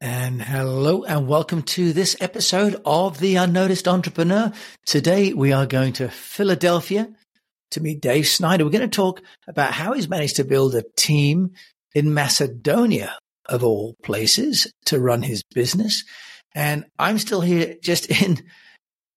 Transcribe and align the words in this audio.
And 0.00 0.42
hello 0.42 1.04
and 1.04 1.26
welcome 1.26 1.62
to 1.62 1.94
this 1.94 2.18
episode 2.20 2.78
of 2.84 3.18
The 3.18 3.36
Unnoticed 3.36 3.88
Entrepreneur. 3.88 4.52
Today 4.84 5.32
we 5.32 5.52
are 5.52 5.64
going 5.64 5.94
to 5.94 6.10
Philadelphia 6.10 7.08
to 7.70 7.80
meet 7.80 8.02
Dave 8.02 8.26
Schneider. 8.26 8.64
We're 8.64 8.72
going 8.72 8.90
to 8.90 8.94
talk 8.94 9.22
about 9.48 9.72
how 9.72 9.94
he's 9.94 10.06
managed 10.06 10.36
to 10.36 10.44
build 10.44 10.74
a 10.74 10.84
team 10.98 11.52
in 11.94 12.12
Macedonia, 12.12 13.18
of 13.46 13.64
all 13.64 13.96
places, 14.02 14.70
to 14.84 15.00
run 15.00 15.22
his 15.22 15.42
business. 15.54 16.04
And 16.54 16.84
I'm 16.98 17.18
still 17.18 17.40
here 17.40 17.76
just 17.82 18.10
in 18.22 18.42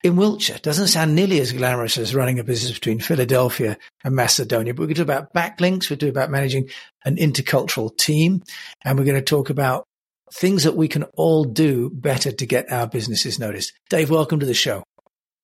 in 0.02 0.16
Wiltshire. 0.16 0.60
Doesn't 0.60 0.88
sound 0.88 1.14
nearly 1.14 1.42
as 1.42 1.52
glamorous 1.52 1.98
as 1.98 2.16
running 2.16 2.40
a 2.40 2.44
business 2.46 2.72
between 2.72 3.02
Philadelphia 3.02 3.78
and 4.06 4.16
Macedonia. 4.16 4.74
But 4.74 4.84
we're 4.84 4.94
going 4.94 4.96
to 4.96 5.06
talk 5.06 5.10
about 5.10 5.34
backlinks. 5.34 5.90
We're 5.90 5.98
going 5.98 6.00
to 6.00 6.06
talk 6.06 6.16
about 6.16 6.32
managing 6.32 6.70
an 7.04 7.18
intercultural 7.18 7.98
team. 7.98 8.44
And 8.86 8.98
we're 8.98 9.04
going 9.04 9.20
to 9.20 9.22
talk 9.22 9.50
about 9.50 9.89
things 10.34 10.64
that 10.64 10.76
we 10.76 10.88
can 10.88 11.04
all 11.16 11.44
do 11.44 11.90
better 11.90 12.32
to 12.32 12.46
get 12.46 12.72
our 12.72 12.88
businesses 12.88 13.40
noticed. 13.40 13.74
Dave, 13.90 14.10
welcome 14.10 14.40
to 14.40 14.46
the 14.46 14.54
show. 14.54 14.84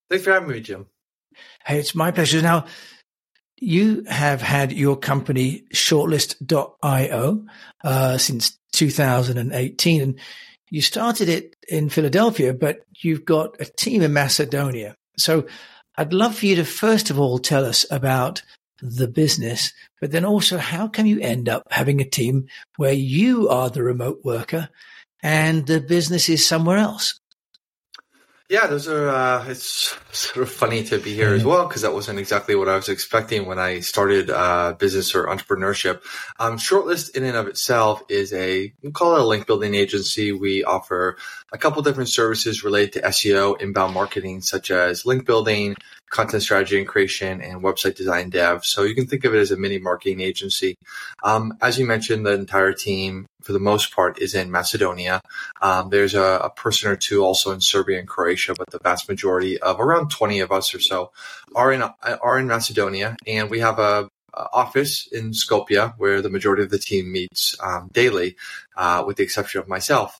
Thanks 0.09 0.23
for 0.23 0.31
having 0.31 0.49
me, 0.49 0.59
Jim. 0.61 0.88
Hey, 1.66 1.80
it's 1.80 1.95
my 1.95 2.11
pleasure. 2.11 2.41
Now, 2.41 2.66
you 3.58 4.03
have 4.08 4.41
had 4.41 4.71
your 4.71 4.98
company 4.98 5.63
shortlist.io 5.73 7.45
uh, 7.84 8.17
since 8.17 8.58
2018, 8.73 10.02
and 10.02 10.20
you 10.70 10.81
started 10.81 11.30
it 11.30 11.55
in 11.67 11.89
Philadelphia, 11.89 12.53
but 12.53 12.80
you've 13.02 13.25
got 13.25 13.55
a 13.59 13.66
team 13.66 14.02
in 14.02 14.13
Macedonia. 14.13 14.95
So 15.17 15.45
I'd 15.97 16.13
love 16.13 16.38
for 16.38 16.45
you 16.45 16.55
to 16.58 16.66
first 16.66 17.09
of 17.09 17.20
all 17.20 17.39
tell 17.39 17.66
us 17.66 17.86
about 17.89 18.41
the 18.81 19.07
business, 19.07 19.73
but 20.02 20.11
then 20.11 20.25
also 20.25 20.57
how 20.57 20.88
can 20.88 21.05
you 21.05 21.20
end 21.20 21.49
up 21.49 21.63
having 21.71 22.02
a 22.02 22.09
team 22.09 22.47
where 22.77 22.93
you 22.93 23.49
are 23.49 23.70
the 23.70 23.83
remote 23.83 24.21
worker 24.23 24.70
and 25.23 25.66
the 25.67 25.81
business 25.81 26.29
is 26.29 26.45
somewhere 26.45 26.77
else? 26.77 27.19
Yeah, 28.47 28.67
those 28.67 28.88
are. 28.88 29.09
Uh, 29.09 29.47
it's 29.47 29.97
sort 30.11 30.44
of 30.45 30.52
funny 30.52 30.83
to 30.83 31.00
be 31.00 31.16
here 31.16 31.33
as 31.33 31.44
well 31.44 31.67
because 31.67 31.81
that 31.81 31.94
wasn't 31.94 32.19
exactly 32.19 32.53
what 32.53 32.69
I 32.69 32.75
was 32.75 32.89
expecting 32.89 33.47
when 33.47 33.58
I 33.58 33.80
started 33.80 34.30
uh, 34.30 34.73
business 34.73 35.16
or 35.16 35.25
entrepreneurship. 35.25 36.03
Um, 36.38 36.57
Shortlist, 36.57 37.16
in 37.16 37.23
and 37.23 37.35
of 37.35 37.47
itself, 37.47 38.03
is 38.07 38.31
a 38.33 38.72
we 38.83 38.91
call 38.91 39.16
it 39.16 39.22
a 39.22 39.25
link 39.25 39.47
building 39.47 39.73
agency. 39.73 40.31
We 40.31 40.63
offer 40.63 41.17
a 41.56 41.58
couple 41.58 41.81
different 41.81 42.09
services 42.09 42.66
related 42.66 42.92
to 42.94 43.02
SEO, 43.08 43.61
inbound 43.61 43.94
marketing, 43.94 44.42
such 44.42 44.72
as 44.72 45.06
link 45.06 45.25
building, 45.25 45.73
content 46.09 46.44
strategy 46.44 46.78
and 46.78 46.86
creation, 46.86 47.42
and 47.42 47.62
website 47.62 47.95
design 47.95 48.30
dev. 48.30 48.66
So 48.66 48.84
you 48.84 48.94
can 48.94 49.08
think 49.08 49.23
of 49.23 49.34
it 49.34 49.39
as 49.39 49.52
a 49.52 49.58
mini 49.58 49.80
marketing 49.80 50.20
agency. 50.20 50.75
Um, 51.23 51.58
as 51.62 51.80
you 51.80 51.86
mentioned, 51.86 52.25
the 52.25 52.34
entire 52.34 52.73
team 52.73 53.25
for 53.42 53.53
the 53.53 53.59
most 53.59 53.95
part 53.95 54.22
is 54.22 54.36
in 54.36 54.52
Macedonia. 54.52 55.22
Um, 55.62 55.89
there's 55.92 56.14
a, 56.14 56.42
a, 56.44 56.50
person 56.50 56.92
or 56.92 56.97
two 56.97 57.23
also 57.23 57.52
in 57.52 57.62
Serbia 57.62 58.00
and 58.00 58.08
Croatia, 58.08 58.53
but 58.58 58.69
the 58.69 58.80
vast 58.80 59.08
majority 59.08 59.58
of 59.58 59.80
around 59.80 60.12
20 60.12 60.42
of 60.42 60.52
us 60.52 60.75
or 60.75 60.81
so 60.81 61.12
are 61.56 61.72
in 61.72 61.84
are 62.03 62.38
in 62.38 62.47
Macedonia, 62.47 63.16
and 63.25 63.50
we 63.50 63.59
have 63.62 63.80
a 63.80 64.09
office 64.34 65.08
in 65.08 65.31
Skopje 65.31 65.94
where 65.97 66.22
the 66.22 66.30
majority 66.30 66.64
of 66.64 66.69
the 66.69 66.80
team 66.80 67.14
meets 67.14 67.56
um, 67.64 67.90
daily, 67.94 68.36
uh, 68.75 69.06
with 69.08 69.16
the 69.16 69.23
exception 69.23 69.62
of 69.62 69.69
myself. 69.69 70.19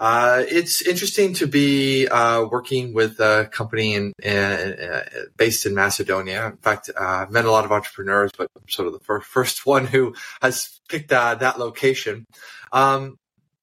Uh, 0.00 0.44
it's 0.48 0.80
interesting 0.80 1.34
to 1.34 1.46
be 1.46 2.08
uh, 2.08 2.42
working 2.50 2.94
with 2.94 3.20
a 3.20 3.46
company 3.52 3.94
in, 3.94 4.14
uh, 4.24 5.02
based 5.36 5.66
in 5.66 5.74
Macedonia. 5.74 6.46
In 6.46 6.56
fact, 6.56 6.88
uh, 6.98 7.04
I've 7.04 7.30
met 7.30 7.44
a 7.44 7.50
lot 7.50 7.66
of 7.66 7.70
entrepreneurs, 7.70 8.30
but 8.36 8.50
I'm 8.56 8.66
sort 8.66 8.86
of 8.88 8.94
the 8.94 9.00
first, 9.00 9.26
first 9.26 9.66
one 9.66 9.84
who 9.84 10.14
has 10.40 10.80
picked 10.88 11.12
uh, 11.12 11.34
that 11.34 11.58
location. 11.58 12.24
Um, 12.72 13.18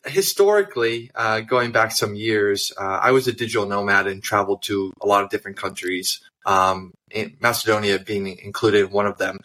historically, 0.06 1.10
uh, 1.16 1.40
going 1.40 1.72
back 1.72 1.92
some 1.92 2.14
years, 2.14 2.72
I 2.78 3.12
was 3.12 3.28
a 3.28 3.34
digital 3.34 3.66
nomad 3.66 4.06
and 4.06 4.22
traveled 4.22 4.62
to 4.64 4.94
a 5.02 5.08
lot 5.08 5.24
of 5.24 5.32
different 5.32 5.58
countries, 5.58 6.22
um, 6.46 6.94
Macedonia 7.42 7.98
being 7.98 8.28
included 8.28 8.92
one 8.92 9.08
of 9.08 9.18
them. 9.18 9.40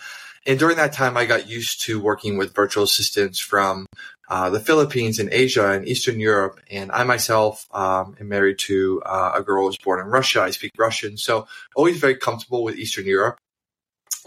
And 0.44 0.58
during 0.58 0.76
that 0.76 0.92
time, 0.92 1.16
I 1.16 1.24
got 1.24 1.48
used 1.48 1.82
to 1.82 2.00
working 2.00 2.36
with 2.36 2.54
virtual 2.54 2.82
assistants 2.82 3.38
from 3.38 3.86
uh, 4.32 4.48
the 4.48 4.60
Philippines 4.60 5.18
and 5.18 5.28
Asia 5.30 5.72
and 5.72 5.86
Eastern 5.86 6.18
Europe. 6.18 6.58
And 6.70 6.90
I 6.90 7.04
myself 7.04 7.68
um, 7.70 8.16
am 8.18 8.28
married 8.28 8.58
to 8.60 9.02
uh, 9.04 9.32
a 9.34 9.42
girl 9.42 9.64
who 9.64 9.66
was 9.66 9.76
born 9.76 10.00
in 10.00 10.06
Russia. 10.06 10.40
I 10.40 10.52
speak 10.52 10.72
Russian, 10.78 11.18
so 11.18 11.46
always 11.76 11.98
very 11.98 12.16
comfortable 12.16 12.64
with 12.64 12.78
Eastern 12.78 13.04
Europe. 13.04 13.36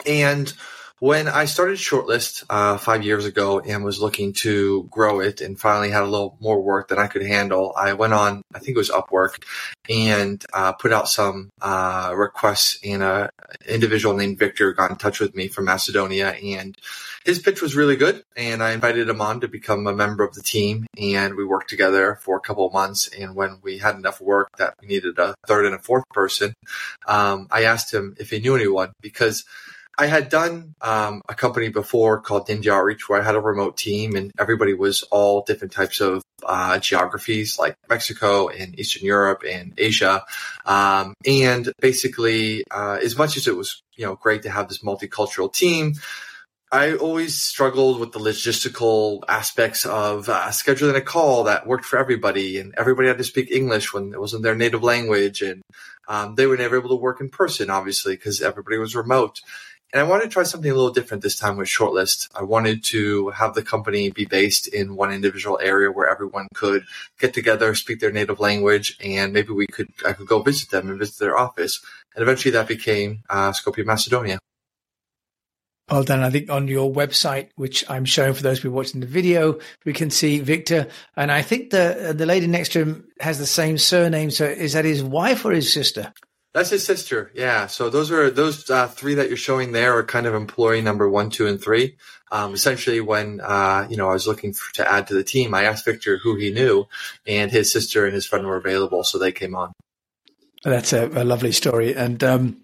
And 0.05 0.53
when 0.99 1.27
I 1.27 1.45
started 1.45 1.79
Shortlist 1.79 2.43
uh, 2.51 2.77
five 2.77 3.03
years 3.03 3.25
ago 3.25 3.59
and 3.59 3.83
was 3.83 3.99
looking 3.99 4.33
to 4.33 4.87
grow 4.91 5.21
it 5.21 5.41
and 5.41 5.59
finally 5.59 5.89
had 5.89 6.03
a 6.03 6.13
little 6.13 6.37
more 6.39 6.61
work 6.61 6.89
than 6.89 6.99
I 6.99 7.07
could 7.07 7.25
handle, 7.25 7.73
I 7.75 7.93
went 7.93 8.13
on, 8.13 8.43
I 8.53 8.59
think 8.59 8.75
it 8.75 8.77
was 8.77 8.91
Upwork, 8.91 9.43
and 9.89 10.45
uh, 10.53 10.73
put 10.73 10.93
out 10.93 11.09
some 11.09 11.49
uh, 11.63 12.13
requests. 12.15 12.77
And 12.83 13.01
an 13.01 13.29
individual 13.67 14.15
named 14.15 14.37
Victor 14.37 14.71
got 14.73 14.91
in 14.91 14.97
touch 14.97 15.19
with 15.19 15.33
me 15.33 15.47
from 15.47 15.65
Macedonia, 15.65 16.29
and 16.29 16.77
his 17.25 17.39
pitch 17.39 17.61
was 17.61 17.75
really 17.75 17.95
good. 17.95 18.23
And 18.37 18.63
I 18.63 18.71
invited 18.71 19.09
him 19.09 19.19
on 19.19 19.41
to 19.41 19.47
become 19.47 19.87
a 19.87 19.93
member 19.93 20.23
of 20.23 20.33
the 20.33 20.43
team, 20.43 20.85
and 20.97 21.35
we 21.35 21.43
worked 21.43 21.69
together 21.69 22.19
for 22.21 22.37
a 22.37 22.41
couple 22.41 22.65
of 22.65 22.73
months. 22.73 23.09
And 23.09 23.35
when 23.35 23.59
we 23.61 23.79
had 23.79 23.95
enough 23.95 24.21
work 24.21 24.49
that 24.57 24.75
we 24.81 24.87
needed 24.87 25.17
a 25.17 25.35
third 25.47 25.65
and 25.65 25.75
a 25.75 25.79
fourth 25.79 26.07
person, 26.11 26.53
um, 27.07 27.47
I 27.51 27.63
asked 27.63 27.93
him 27.93 28.15
if 28.19 28.29
he 28.29 28.39
knew 28.39 28.55
anyone 28.55 28.93
because 29.01 29.43
I 29.97 30.07
had 30.07 30.29
done 30.29 30.75
um, 30.81 31.21
a 31.29 31.35
company 31.35 31.69
before 31.69 32.19
called 32.19 32.47
Ninja 32.47 32.73
Outreach 32.73 33.07
where 33.07 33.21
I 33.21 33.23
had 33.23 33.35
a 33.35 33.39
remote 33.39 33.77
team 33.77 34.15
and 34.15 34.29
everybody 34.37 34.73
was 34.73 35.03
all 35.03 35.43
different 35.43 35.71
types 35.71 36.01
of 36.01 36.21
uh, 36.43 36.79
geographies 36.79 37.57
like 37.57 37.77
Mexico 37.89 38.49
and 38.49 38.77
Eastern 38.77 39.05
Europe 39.05 39.43
and 39.49 39.73
Asia. 39.77 40.23
Um, 40.65 41.13
and 41.25 41.71
basically, 41.79 42.65
uh, 42.71 42.99
as 43.01 43.17
much 43.17 43.37
as 43.37 43.47
it 43.47 43.55
was, 43.55 43.81
you 43.95 44.05
know, 44.05 44.15
great 44.15 44.43
to 44.43 44.49
have 44.49 44.67
this 44.67 44.79
multicultural 44.79 45.51
team, 45.51 45.93
I 46.75 46.93
always 46.97 47.39
struggled 47.39 48.01
with 48.01 48.11
the 48.11 48.19
logistical 48.19 49.23
aspects 49.29 49.85
of 49.85 50.27
uh, 50.27 50.47
scheduling 50.49 50.97
a 50.97 51.01
call 51.01 51.45
that 51.45 51.65
worked 51.65 51.85
for 51.85 51.97
everybody, 51.97 52.59
and 52.59 52.73
everybody 52.75 53.07
had 53.07 53.17
to 53.17 53.23
speak 53.23 53.49
English 53.49 53.93
when 53.93 54.13
it 54.13 54.19
wasn't 54.19 54.43
their 54.43 54.55
native 54.55 54.83
language, 54.83 55.41
and 55.41 55.61
um, 56.09 56.35
they 56.35 56.45
were 56.45 56.57
never 56.57 56.77
able 56.77 56.89
to 56.89 56.95
work 56.97 57.21
in 57.21 57.29
person, 57.29 57.69
obviously, 57.69 58.17
because 58.17 58.41
everybody 58.41 58.77
was 58.77 58.93
remote. 58.93 59.39
And 59.93 60.01
I 60.01 60.03
wanted 60.03 60.23
to 60.23 60.29
try 60.31 60.43
something 60.43 60.69
a 60.69 60.75
little 60.75 60.91
different 60.91 61.23
this 61.23 61.39
time 61.39 61.55
with 61.55 61.69
Shortlist. 61.69 62.27
I 62.35 62.43
wanted 62.43 62.83
to 62.85 63.29
have 63.29 63.53
the 63.53 63.63
company 63.63 64.09
be 64.09 64.25
based 64.25 64.67
in 64.67 64.97
one 64.97 65.13
individual 65.13 65.57
area 65.63 65.89
where 65.89 66.09
everyone 66.09 66.49
could 66.55 66.83
get 67.21 67.33
together, 67.33 67.73
speak 67.73 68.01
their 68.01 68.11
native 68.11 68.41
language, 68.41 68.97
and 69.01 69.31
maybe 69.31 69.53
we 69.53 69.67
could 69.67 69.87
I 70.05 70.11
could 70.11 70.27
go 70.27 70.41
visit 70.41 70.71
them 70.71 70.89
and 70.89 70.99
visit 70.99 71.19
their 71.19 71.37
office. 71.37 71.79
And 72.13 72.21
eventually 72.21 72.51
that 72.51 72.67
became 72.67 73.23
uh, 73.29 73.53
Skopje, 73.53 73.85
Macedonia. 73.85 74.39
Well 75.89 76.03
done. 76.03 76.21
I 76.21 76.31
think 76.31 76.49
on 76.49 76.67
your 76.67 76.91
website, 76.91 77.49
which 77.55 77.87
I'm 77.87 78.05
showing 78.05 78.33
for 78.33 78.41
those 78.41 78.59
people 78.59 78.75
watching 78.75 79.01
the 79.01 79.07
video, 79.07 79.59
we 79.85 79.93
can 79.93 80.09
see 80.09 80.39
Victor. 80.39 80.87
And 81.15 81.31
I 81.31 81.43
think 81.43 81.69
the 81.69 82.13
the 82.15 82.25
lady 82.25 82.47
next 82.47 82.71
to 82.73 82.79
him 82.79 83.07
has 83.19 83.37
the 83.37 83.45
same 83.45 83.77
surname. 83.77 84.31
So 84.31 84.45
is 84.45 84.73
that 84.73 84.83
his 84.83 85.03
wife 85.03 85.45
or 85.45 85.51
his 85.51 85.71
sister? 85.71 86.11
That's 86.55 86.71
his 86.71 86.83
sister. 86.83 87.31
Yeah. 87.35 87.67
So 87.67 87.89
those 87.89 88.11
are 88.11 88.31
those 88.31 88.67
uh, 88.69 88.87
three 88.87 89.15
that 89.15 89.27
you're 89.27 89.37
showing 89.37 89.73
there 89.73 89.95
are 89.97 90.03
kind 90.03 90.25
of 90.25 90.33
employee 90.33 90.81
number 90.81 91.07
one, 91.07 91.29
two, 91.29 91.45
and 91.47 91.61
three. 91.61 91.97
Um, 92.31 92.55
essentially, 92.55 92.99
when 92.99 93.39
uh, 93.41 93.85
you 93.87 93.97
know 93.97 94.09
I 94.09 94.13
was 94.13 94.25
looking 94.25 94.53
for, 94.53 94.73
to 94.75 94.91
add 94.91 95.07
to 95.07 95.13
the 95.13 95.23
team, 95.23 95.53
I 95.53 95.65
asked 95.65 95.85
Victor 95.85 96.17
who 96.17 96.35
he 96.35 96.51
knew, 96.51 96.85
and 97.27 97.51
his 97.51 97.71
sister 97.71 98.05
and 98.05 98.15
his 98.15 98.25
friend 98.25 98.47
were 98.47 98.57
available, 98.57 99.03
so 99.03 99.19
they 99.19 99.31
came 99.31 99.53
on. 99.53 99.73
That's 100.63 100.93
a, 100.93 101.07
a 101.09 101.23
lovely 101.23 101.51
story. 101.51 101.93
And 101.93 102.23
um, 102.23 102.61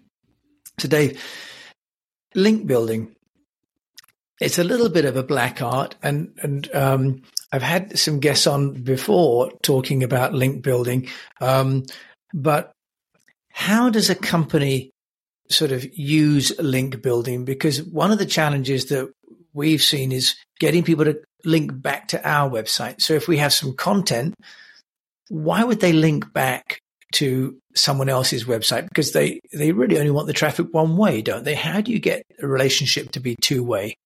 today, 0.76 1.16
link 2.34 2.66
building. 2.66 3.14
It's 4.40 4.58
a 4.58 4.64
little 4.64 4.88
bit 4.88 5.04
of 5.04 5.16
a 5.16 5.22
black 5.22 5.62
art, 5.62 5.94
and 6.02 6.32
and 6.42 6.74
um, 6.74 7.22
I've 7.52 7.62
had 7.62 7.98
some 7.98 8.20
guests 8.20 8.46
on 8.46 8.82
before 8.82 9.50
talking 9.62 10.02
about 10.02 10.34
link 10.34 10.62
building, 10.62 11.08
um, 11.40 11.84
but 12.34 12.72
how 13.52 13.90
does 13.90 14.10
a 14.10 14.14
company 14.14 14.90
sort 15.48 15.72
of 15.72 15.86
use 15.96 16.58
link 16.58 17.02
building? 17.02 17.44
Because 17.44 17.82
one 17.82 18.10
of 18.10 18.18
the 18.18 18.26
challenges 18.26 18.86
that 18.86 19.12
we've 19.52 19.82
seen 19.82 20.12
is 20.12 20.34
getting 20.58 20.82
people 20.82 21.04
to 21.04 21.20
link 21.44 21.70
back 21.82 22.08
to 22.08 22.28
our 22.28 22.50
website. 22.50 23.00
So 23.00 23.14
if 23.14 23.28
we 23.28 23.36
have 23.38 23.52
some 23.52 23.74
content, 23.74 24.34
why 25.28 25.64
would 25.64 25.80
they 25.80 25.92
link 25.92 26.32
back 26.32 26.81
to 27.12 27.58
someone 27.74 28.08
else's 28.08 28.44
website? 28.44 28.88
Because 28.88 29.12
they, 29.12 29.40
they 29.52 29.72
really 29.72 29.98
only 29.98 30.10
want 30.10 30.26
the 30.26 30.32
traffic 30.32 30.66
one 30.72 30.96
way, 30.96 31.22
don't 31.22 31.44
they? 31.44 31.54
How 31.54 31.80
do 31.80 31.92
you 31.92 31.98
get 31.98 32.24
a 32.40 32.46
relationship 32.46 33.12
to 33.12 33.20
be 33.20 33.36
two 33.40 33.62
way? 33.62 33.96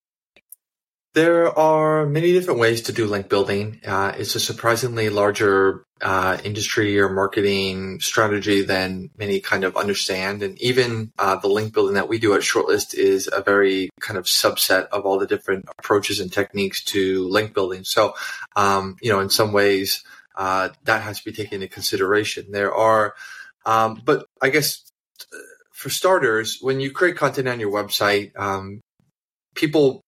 There 1.14 1.58
are 1.58 2.04
many 2.04 2.32
different 2.32 2.60
ways 2.60 2.82
to 2.82 2.92
do 2.92 3.06
link 3.06 3.30
building. 3.30 3.80
Uh, 3.86 4.12
it's 4.18 4.34
a 4.34 4.40
surprisingly 4.40 5.08
larger 5.08 5.86
uh, 6.02 6.36
industry 6.44 7.00
or 7.00 7.08
marketing 7.08 8.00
strategy 8.00 8.60
than 8.60 9.08
many 9.16 9.40
kind 9.40 9.64
of 9.64 9.78
understand. 9.78 10.42
And 10.42 10.60
even 10.60 11.10
uh, 11.18 11.36
the 11.36 11.48
link 11.48 11.72
building 11.72 11.94
that 11.94 12.10
we 12.10 12.18
do 12.18 12.34
at 12.34 12.42
Shortlist 12.42 12.92
is 12.94 13.30
a 13.32 13.40
very 13.40 13.88
kind 13.98 14.18
of 14.18 14.26
subset 14.26 14.88
of 14.88 15.06
all 15.06 15.18
the 15.18 15.26
different 15.26 15.64
approaches 15.78 16.20
and 16.20 16.30
techniques 16.30 16.84
to 16.84 17.26
link 17.28 17.54
building. 17.54 17.84
So, 17.84 18.14
um, 18.54 18.96
you 19.00 19.10
know, 19.10 19.20
in 19.20 19.30
some 19.30 19.52
ways, 19.52 20.04
uh, 20.36 20.70
that 20.84 21.02
has 21.02 21.18
to 21.20 21.24
be 21.24 21.36
taken 21.36 21.62
into 21.62 21.72
consideration. 21.72 22.50
There 22.50 22.74
are, 22.74 23.14
um, 23.64 24.02
but 24.04 24.26
I 24.40 24.50
guess 24.50 24.82
uh, 25.32 25.38
for 25.72 25.90
starters, 25.90 26.58
when 26.60 26.80
you 26.80 26.90
create 26.90 27.16
content 27.16 27.48
on 27.48 27.60
your 27.60 27.72
website, 27.72 28.38
um, 28.38 28.80
people 29.54 30.02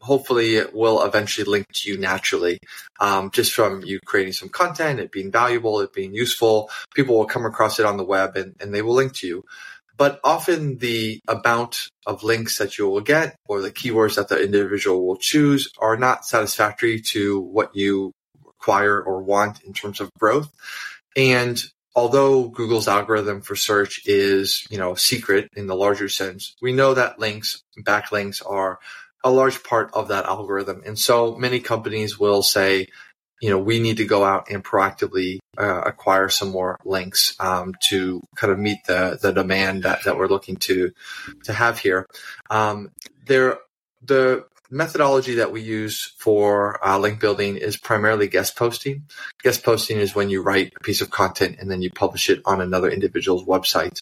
hopefully 0.00 0.60
will 0.72 1.02
eventually 1.02 1.44
link 1.44 1.66
to 1.72 1.90
you 1.90 1.98
naturally. 1.98 2.58
Um, 3.00 3.30
just 3.30 3.52
from 3.52 3.82
you 3.82 3.98
creating 4.04 4.34
some 4.34 4.48
content, 4.48 5.00
it 5.00 5.10
being 5.10 5.32
valuable, 5.32 5.80
it 5.80 5.92
being 5.92 6.14
useful, 6.14 6.70
people 6.94 7.16
will 7.16 7.26
come 7.26 7.44
across 7.44 7.80
it 7.80 7.86
on 7.86 7.96
the 7.96 8.04
web 8.04 8.36
and, 8.36 8.54
and 8.60 8.72
they 8.72 8.82
will 8.82 8.94
link 8.94 9.14
to 9.16 9.26
you. 9.26 9.44
But 9.96 10.20
often 10.22 10.76
the 10.78 11.20
amount 11.26 11.88
of 12.06 12.22
links 12.22 12.58
that 12.58 12.76
you 12.76 12.88
will 12.88 13.00
get 13.00 13.36
or 13.46 13.62
the 13.62 13.72
keywords 13.72 14.16
that 14.16 14.28
the 14.28 14.42
individual 14.42 15.06
will 15.06 15.16
choose 15.16 15.72
are 15.78 15.96
not 15.96 16.26
satisfactory 16.26 17.00
to 17.12 17.40
what 17.40 17.74
you 17.74 18.12
require 18.58 19.00
or 19.00 19.22
want 19.22 19.62
in 19.62 19.72
terms 19.72 20.00
of 20.00 20.10
growth. 20.18 20.50
And 21.16 21.62
although 21.94 22.48
Google's 22.48 22.88
algorithm 22.88 23.40
for 23.40 23.56
search 23.56 24.02
is, 24.06 24.66
you 24.70 24.78
know, 24.78 24.94
secret 24.94 25.50
in 25.56 25.66
the 25.66 25.76
larger 25.76 26.08
sense, 26.08 26.54
we 26.60 26.72
know 26.72 26.94
that 26.94 27.18
links, 27.18 27.62
backlinks 27.78 28.42
are 28.44 28.78
a 29.24 29.30
large 29.30 29.62
part 29.64 29.90
of 29.94 30.08
that 30.08 30.26
algorithm. 30.26 30.82
And 30.84 30.98
so 30.98 31.36
many 31.36 31.60
companies 31.60 32.18
will 32.18 32.42
say, 32.42 32.88
you 33.40 33.50
know, 33.50 33.58
we 33.58 33.80
need 33.80 33.98
to 33.98 34.06
go 34.06 34.24
out 34.24 34.50
and 34.50 34.64
proactively 34.64 35.38
uh, 35.58 35.82
acquire 35.84 36.28
some 36.28 36.50
more 36.50 36.78
links 36.84 37.34
um, 37.38 37.74
to 37.88 38.22
kind 38.34 38.52
of 38.52 38.58
meet 38.58 38.78
the 38.86 39.18
the 39.20 39.32
demand 39.32 39.82
that, 39.82 40.04
that 40.04 40.16
we're 40.16 40.28
looking 40.28 40.56
to 40.56 40.92
to 41.44 41.52
have 41.52 41.78
here. 41.78 42.06
Um, 42.48 42.92
there, 43.26 43.58
the 44.02 44.46
methodology 44.70 45.36
that 45.36 45.52
we 45.52 45.60
use 45.60 46.14
for 46.18 46.84
uh, 46.86 46.98
link 46.98 47.20
building 47.20 47.56
is 47.56 47.76
primarily 47.76 48.28
guest 48.28 48.56
posting. 48.56 49.04
Guest 49.42 49.64
posting 49.64 49.98
is 49.98 50.14
when 50.14 50.30
you 50.30 50.42
write 50.42 50.72
a 50.76 50.80
piece 50.80 51.00
of 51.00 51.10
content 51.10 51.56
and 51.60 51.70
then 51.70 51.82
you 51.82 51.90
publish 51.90 52.28
it 52.30 52.40
on 52.44 52.60
another 52.60 52.90
individual's 52.90 53.44
website. 53.44 54.00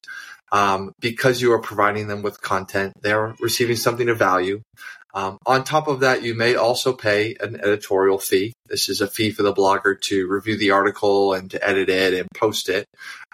Um, 0.52 0.92
because 1.00 1.42
you 1.42 1.52
are 1.52 1.60
providing 1.60 2.06
them 2.06 2.22
with 2.22 2.40
content, 2.40 2.94
they're 3.02 3.34
receiving 3.40 3.76
something 3.76 4.08
of 4.08 4.18
value. 4.18 4.62
Um, 5.14 5.38
on 5.46 5.62
top 5.62 5.86
of 5.86 6.00
that, 6.00 6.22
you 6.22 6.34
may 6.34 6.56
also 6.56 6.92
pay 6.92 7.36
an 7.40 7.60
editorial 7.60 8.18
fee. 8.18 8.52
This 8.66 8.88
is 8.88 9.00
a 9.00 9.06
fee 9.06 9.30
for 9.30 9.44
the 9.44 9.54
blogger 9.54 10.00
to 10.02 10.26
review 10.26 10.56
the 10.58 10.72
article 10.72 11.34
and 11.34 11.50
to 11.52 11.64
edit 11.66 11.88
it 11.88 12.14
and 12.14 12.28
post 12.36 12.68
it. 12.68 12.84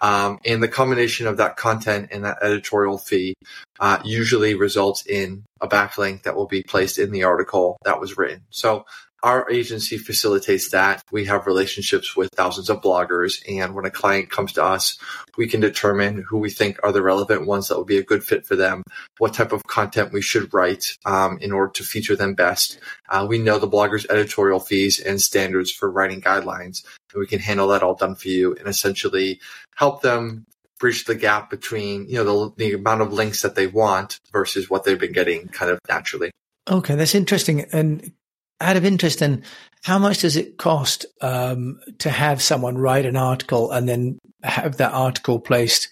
Um, 0.02 0.38
and 0.44 0.62
the 0.62 0.68
combination 0.68 1.26
of 1.26 1.38
that 1.38 1.56
content 1.56 2.08
and 2.12 2.24
that 2.24 2.42
editorial 2.42 2.98
fee 2.98 3.34
uh, 3.80 3.98
usually 4.04 4.54
results 4.54 5.06
in 5.06 5.44
a 5.60 5.68
backlink 5.68 6.24
that 6.24 6.36
will 6.36 6.46
be 6.46 6.62
placed 6.62 6.98
in 6.98 7.12
the 7.12 7.24
article 7.24 7.78
that 7.84 8.00
was 8.00 8.18
written. 8.18 8.42
So 8.50 8.84
our 9.22 9.50
agency 9.50 9.98
facilitates 9.98 10.70
that. 10.70 11.02
We 11.10 11.26
have 11.26 11.46
relationships 11.46 12.16
with 12.16 12.30
thousands 12.34 12.70
of 12.70 12.80
bloggers. 12.80 13.42
And 13.48 13.74
when 13.74 13.84
a 13.84 13.90
client 13.90 14.30
comes 14.30 14.52
to 14.54 14.64
us, 14.64 14.98
we 15.36 15.46
can 15.46 15.60
determine 15.60 16.24
who 16.28 16.38
we 16.38 16.50
think 16.50 16.78
are 16.82 16.92
the 16.92 17.02
relevant 17.02 17.46
ones 17.46 17.68
that 17.68 17.78
would 17.78 17.86
be 17.86 17.98
a 17.98 18.02
good 18.02 18.24
fit 18.24 18.46
for 18.46 18.56
them, 18.56 18.82
what 19.18 19.34
type 19.34 19.52
of 19.52 19.66
content 19.66 20.12
we 20.12 20.22
should 20.22 20.52
write 20.52 20.96
um, 21.04 21.38
in 21.40 21.52
order 21.52 21.72
to 21.72 21.82
feature 21.82 22.16
them 22.16 22.34
best. 22.34 22.78
Uh, 23.08 23.26
we 23.28 23.38
know 23.38 23.58
the 23.58 23.68
blogger's 23.68 24.06
editorial 24.08 24.60
fees 24.60 25.00
and 25.00 25.20
standards 25.20 25.70
for 25.70 25.90
writing 25.90 26.20
guidelines, 26.20 26.84
and 27.12 27.20
we 27.20 27.26
can 27.26 27.40
handle 27.40 27.68
that 27.68 27.82
all 27.82 27.94
done 27.94 28.14
for 28.14 28.28
you 28.28 28.54
and 28.56 28.68
essentially 28.68 29.40
help 29.76 30.02
them 30.02 30.46
bridge 30.78 31.04
the 31.04 31.14
gap 31.14 31.50
between 31.50 32.08
you 32.08 32.14
know 32.14 32.48
the, 32.48 32.54
the 32.56 32.72
amount 32.72 33.02
of 33.02 33.12
links 33.12 33.42
that 33.42 33.54
they 33.54 33.66
want 33.66 34.18
versus 34.32 34.70
what 34.70 34.84
they've 34.84 34.98
been 34.98 35.12
getting 35.12 35.46
kind 35.48 35.70
of 35.70 35.78
naturally. 35.88 36.30
Okay, 36.68 36.94
that's 36.94 37.14
interesting. 37.14 37.66
And 37.72 38.12
out 38.60 38.76
of 38.76 38.84
interest, 38.84 39.20
then, 39.20 39.42
how 39.82 39.98
much 39.98 40.18
does 40.18 40.36
it 40.36 40.58
cost 40.58 41.06
um, 41.22 41.80
to 41.98 42.10
have 42.10 42.42
someone 42.42 42.76
write 42.76 43.06
an 43.06 43.16
article 43.16 43.70
and 43.72 43.88
then 43.88 44.18
have 44.42 44.76
that 44.76 44.92
article 44.92 45.40
placed? 45.40 45.88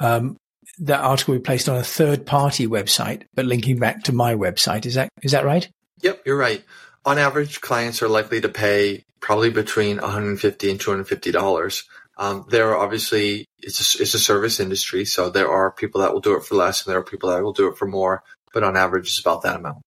Um, 0.00 0.36
that 0.78 1.00
article 1.00 1.34
be 1.34 1.40
placed 1.40 1.68
on 1.68 1.76
a 1.76 1.84
third 1.84 2.26
party 2.26 2.66
website, 2.66 3.22
but 3.34 3.46
linking 3.46 3.78
back 3.78 4.04
to 4.04 4.12
my 4.12 4.34
website. 4.34 4.86
Is 4.86 4.94
that 4.94 5.08
is 5.22 5.32
that 5.32 5.44
right? 5.44 5.68
Yep, 6.02 6.22
you're 6.26 6.36
right. 6.36 6.62
On 7.04 7.18
average, 7.18 7.60
clients 7.60 8.02
are 8.02 8.08
likely 8.08 8.40
to 8.40 8.48
pay 8.48 9.04
probably 9.20 9.50
between 9.50 9.98
150 9.98 10.70
and 10.70 10.80
250 10.80 11.30
dollars. 11.32 11.84
Um, 12.18 12.46
there 12.48 12.70
are 12.70 12.76
obviously 12.76 13.46
it's 13.58 13.94
a, 13.94 14.02
it's 14.02 14.14
a 14.14 14.18
service 14.18 14.60
industry, 14.60 15.04
so 15.04 15.30
there 15.30 15.50
are 15.50 15.70
people 15.70 16.00
that 16.00 16.12
will 16.12 16.20
do 16.20 16.36
it 16.36 16.44
for 16.44 16.54
less, 16.54 16.84
and 16.84 16.90
there 16.90 16.98
are 16.98 17.04
people 17.04 17.30
that 17.30 17.42
will 17.42 17.52
do 17.52 17.68
it 17.68 17.76
for 17.76 17.86
more. 17.86 18.22
But 18.52 18.62
on 18.62 18.76
average, 18.76 19.06
it's 19.06 19.20
about 19.20 19.42
that 19.42 19.56
amount. 19.56 19.78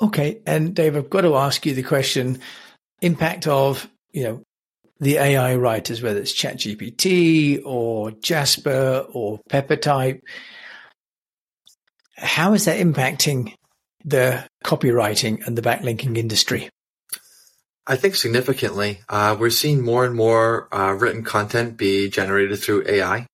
Okay. 0.00 0.40
And 0.46 0.74
Dave, 0.74 0.96
I've 0.96 1.10
got 1.10 1.22
to 1.22 1.36
ask 1.36 1.64
you 1.66 1.74
the 1.74 1.82
question 1.82 2.40
impact 3.00 3.46
of, 3.46 3.88
you 4.12 4.24
know, 4.24 4.42
the 5.00 5.16
AI 5.16 5.56
writers, 5.56 6.02
whether 6.02 6.20
it's 6.20 6.32
ChatGPT 6.32 7.62
or 7.64 8.10
Jasper 8.12 9.06
or 9.12 9.40
Peppertype. 9.50 10.20
How 12.16 12.54
is 12.54 12.64
that 12.66 12.78
impacting 12.78 13.54
the 14.04 14.44
copywriting 14.64 15.46
and 15.46 15.58
the 15.58 15.62
backlinking 15.62 16.16
industry? 16.16 16.70
I 17.86 17.96
think 17.96 18.14
significantly. 18.14 19.00
Uh, 19.08 19.36
we're 19.38 19.50
seeing 19.50 19.82
more 19.82 20.06
and 20.06 20.14
more 20.14 20.74
uh, 20.74 20.92
written 20.92 21.22
content 21.22 21.76
be 21.76 22.08
generated 22.08 22.58
through 22.58 22.84
AI. 22.88 23.26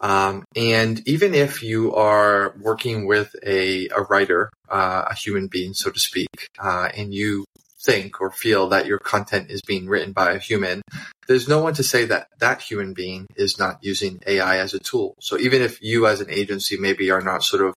Um, 0.00 0.44
and 0.54 1.06
even 1.08 1.34
if 1.34 1.62
you 1.62 1.94
are 1.94 2.54
working 2.60 3.06
with 3.06 3.34
a, 3.44 3.88
a 3.88 4.02
writer, 4.02 4.50
uh, 4.68 5.04
a 5.10 5.14
human 5.14 5.48
being, 5.48 5.74
so 5.74 5.90
to 5.90 5.98
speak, 5.98 6.48
uh, 6.58 6.88
and 6.96 7.12
you 7.12 7.44
think 7.80 8.20
or 8.20 8.30
feel 8.30 8.68
that 8.68 8.86
your 8.86 8.98
content 8.98 9.50
is 9.50 9.62
being 9.62 9.88
written 9.88 10.12
by 10.12 10.32
a 10.32 10.38
human, 10.38 10.82
there's 11.26 11.48
no 11.48 11.62
one 11.62 11.74
to 11.74 11.82
say 11.82 12.04
that 12.04 12.28
that 12.38 12.60
human 12.60 12.92
being 12.92 13.26
is 13.36 13.58
not 13.58 13.78
using 13.82 14.20
AI 14.26 14.58
as 14.58 14.74
a 14.74 14.78
tool. 14.78 15.14
So 15.20 15.38
even 15.38 15.62
if 15.62 15.82
you 15.82 16.06
as 16.06 16.20
an 16.20 16.30
agency 16.30 16.76
maybe 16.76 17.10
are 17.10 17.20
not 17.20 17.42
sort 17.42 17.64
of 17.64 17.74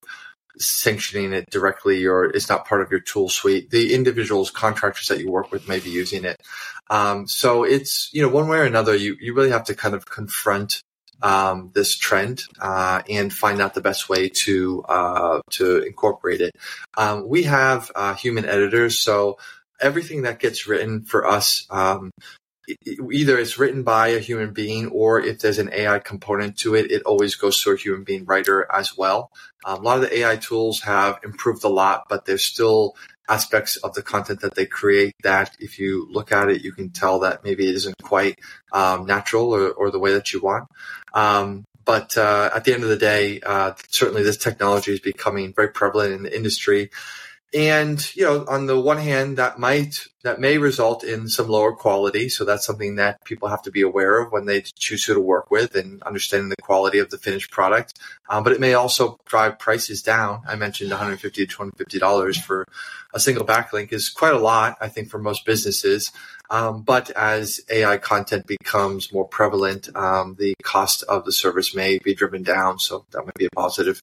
sanctioning 0.58 1.34
it 1.34 1.50
directly 1.50 2.06
or 2.06 2.26
it's 2.26 2.50
not 2.50 2.68
part 2.68 2.82
of 2.82 2.92
your 2.92 3.00
tool 3.00 3.30
suite, 3.30 3.70
the 3.70 3.94
individuals, 3.94 4.52
contractors 4.52 5.08
that 5.08 5.20
you 5.20 5.32
work 5.32 5.52
with 5.52 5.68
may 5.68 5.80
be 5.80 5.90
using 5.90 6.26
it. 6.26 6.42
Um, 6.90 7.28
so 7.28 7.64
it's, 7.64 8.10
you 8.14 8.22
know, 8.22 8.30
one 8.30 8.48
way 8.48 8.58
or 8.58 8.64
another, 8.64 8.96
you, 8.96 9.16
you 9.20 9.34
really 9.34 9.52
have 9.52 9.64
to 9.66 9.76
kind 9.76 9.96
of 9.96 10.06
confront 10.06 10.82
um, 11.22 11.72
this 11.74 11.96
trend 11.96 12.44
uh, 12.60 13.02
and 13.10 13.34
find 13.34 13.62
out 13.62 13.74
the 13.74 13.82
best 13.82 14.10
way 14.10 14.30
to 14.30 14.84
uh, 14.88 15.42
to 15.52 15.80
incorporate 15.84 16.42
it. 16.42 16.56
Um, 16.98 17.28
we 17.28 17.44
have 17.44 17.92
uh, 17.96 18.14
human 18.16 18.46
editors, 18.46 19.00
so 19.00 19.38
everything 19.80 20.24
that 20.24 20.40
gets 20.40 20.68
written 20.68 21.04
for 21.04 21.28
us. 21.28 21.66
Um, 21.70 22.12
either 23.12 23.38
it's 23.38 23.58
written 23.58 23.84
by 23.84 24.10
a 24.10 24.20
human 24.20 24.54
being 24.54 24.88
or 24.90 25.20
if 25.20 25.40
there's 25.40 25.58
an 25.58 25.72
AI 25.74 26.00
component 26.00 26.58
to 26.58 26.76
it, 26.76 26.92
it 26.92 27.02
always 27.04 27.36
goes 27.36 27.62
to 27.62 27.72
a 27.72 27.78
human 27.78 28.04
being 28.04 28.24
writer 28.26 28.68
as 28.72 28.96
well. 28.98 29.32
Um, 29.66 29.80
a 29.80 29.82
lot 29.82 29.98
of 29.98 30.04
the 30.04 30.20
AI 30.20 30.38
tools 30.38 30.82
have 30.82 31.20
improved 31.24 31.64
a 31.64 31.70
lot, 31.70 32.06
but 32.08 32.26
there's 32.26 32.46
still 32.46 32.96
aspects 33.32 33.78
of 33.78 33.94
the 33.94 34.02
content 34.02 34.42
that 34.42 34.56
they 34.56 34.66
create 34.66 35.16
that 35.24 35.56
if 35.60 35.80
you 35.80 36.08
look 36.12 36.32
at 36.32 36.50
it, 36.50 36.64
you 36.64 36.74
can 36.74 36.90
tell 36.90 37.20
that 37.20 37.44
maybe 37.44 37.68
it 37.68 37.76
isn't 37.76 37.96
quite 38.04 38.40
um, 38.74 39.06
natural 39.06 39.56
or, 39.56 39.72
or, 39.72 39.90
the 39.90 40.00
way 40.00 40.14
that 40.14 40.34
you 40.34 40.42
want. 40.42 40.68
Um, 41.14 41.64
but 41.86 42.18
uh, 42.18 42.50
at 42.54 42.66
the 42.66 42.74
end 42.74 42.84
of 42.84 42.90
the 42.90 42.98
day, 42.98 43.40
uh, 43.42 43.74
certainly 43.90 44.24
this 44.24 44.38
technology 44.38 44.92
is 44.92 45.00
becoming 45.00 45.54
very 45.54 45.70
prevalent 45.70 46.14
in 46.14 46.24
the 46.24 46.36
industry. 46.36 46.90
And, 47.54 48.16
you 48.16 48.24
know, 48.24 48.46
on 48.48 48.68
the 48.68 48.80
one 48.80 48.98
hand, 48.98 49.36
that 49.38 49.60
might, 49.60 50.08
that 50.24 50.40
may 50.40 50.58
result 50.58 51.04
in 51.04 51.28
some 51.28 51.50
lower 51.50 51.74
quality. 51.74 52.30
So 52.30 52.46
that's 52.46 52.66
something 52.66 52.96
that 52.96 53.24
people 53.26 53.50
have 53.50 53.62
to 53.64 53.72
be 53.72 53.82
aware 53.82 54.20
of 54.22 54.32
when 54.32 54.46
they 54.46 54.62
choose 54.62 55.04
who 55.04 55.14
to 55.14 55.20
work 55.20 55.52
with 55.52 55.76
and 55.76 56.02
understanding 56.04 56.48
the 56.48 56.56
quality 56.62 57.00
of 57.00 57.10
the 57.10 57.18
finished 57.18 57.52
product. 57.52 58.00
Um, 58.30 58.46
but 58.46 58.54
it 58.54 58.62
may 58.62 58.74
also 58.74 59.20
drive 59.26 59.60
prices 59.60 60.02
down. 60.02 60.44
I 60.48 60.56
mentioned 60.56 60.92
150 60.92 61.46
to 61.46 61.52
250 61.52 62.00
dollars 62.00 62.38
for 62.40 62.66
a 63.14 63.20
single 63.20 63.46
backlink 63.46 63.92
is 63.92 64.10
quite 64.10 64.34
a 64.34 64.40
lot, 64.40 64.78
I 64.80 64.88
think, 64.88 65.10
for 65.10 65.20
most 65.20 65.46
businesses. 65.46 66.12
Um, 66.50 66.84
but 66.84 67.10
as 67.12 67.62
AI 67.70 67.98
content 67.98 68.46
becomes 68.48 69.12
more 69.12 69.28
prevalent, 69.28 69.94
um, 69.96 70.36
the 70.40 70.54
cost 70.64 71.04
of 71.04 71.26
the 71.26 71.32
service 71.32 71.76
may 71.76 71.98
be 71.98 72.14
driven 72.14 72.44
down. 72.44 72.80
So 72.80 73.06
that 73.12 73.26
might 73.26 73.36
be 73.36 73.46
a 73.46 73.50
positive. 73.56 74.02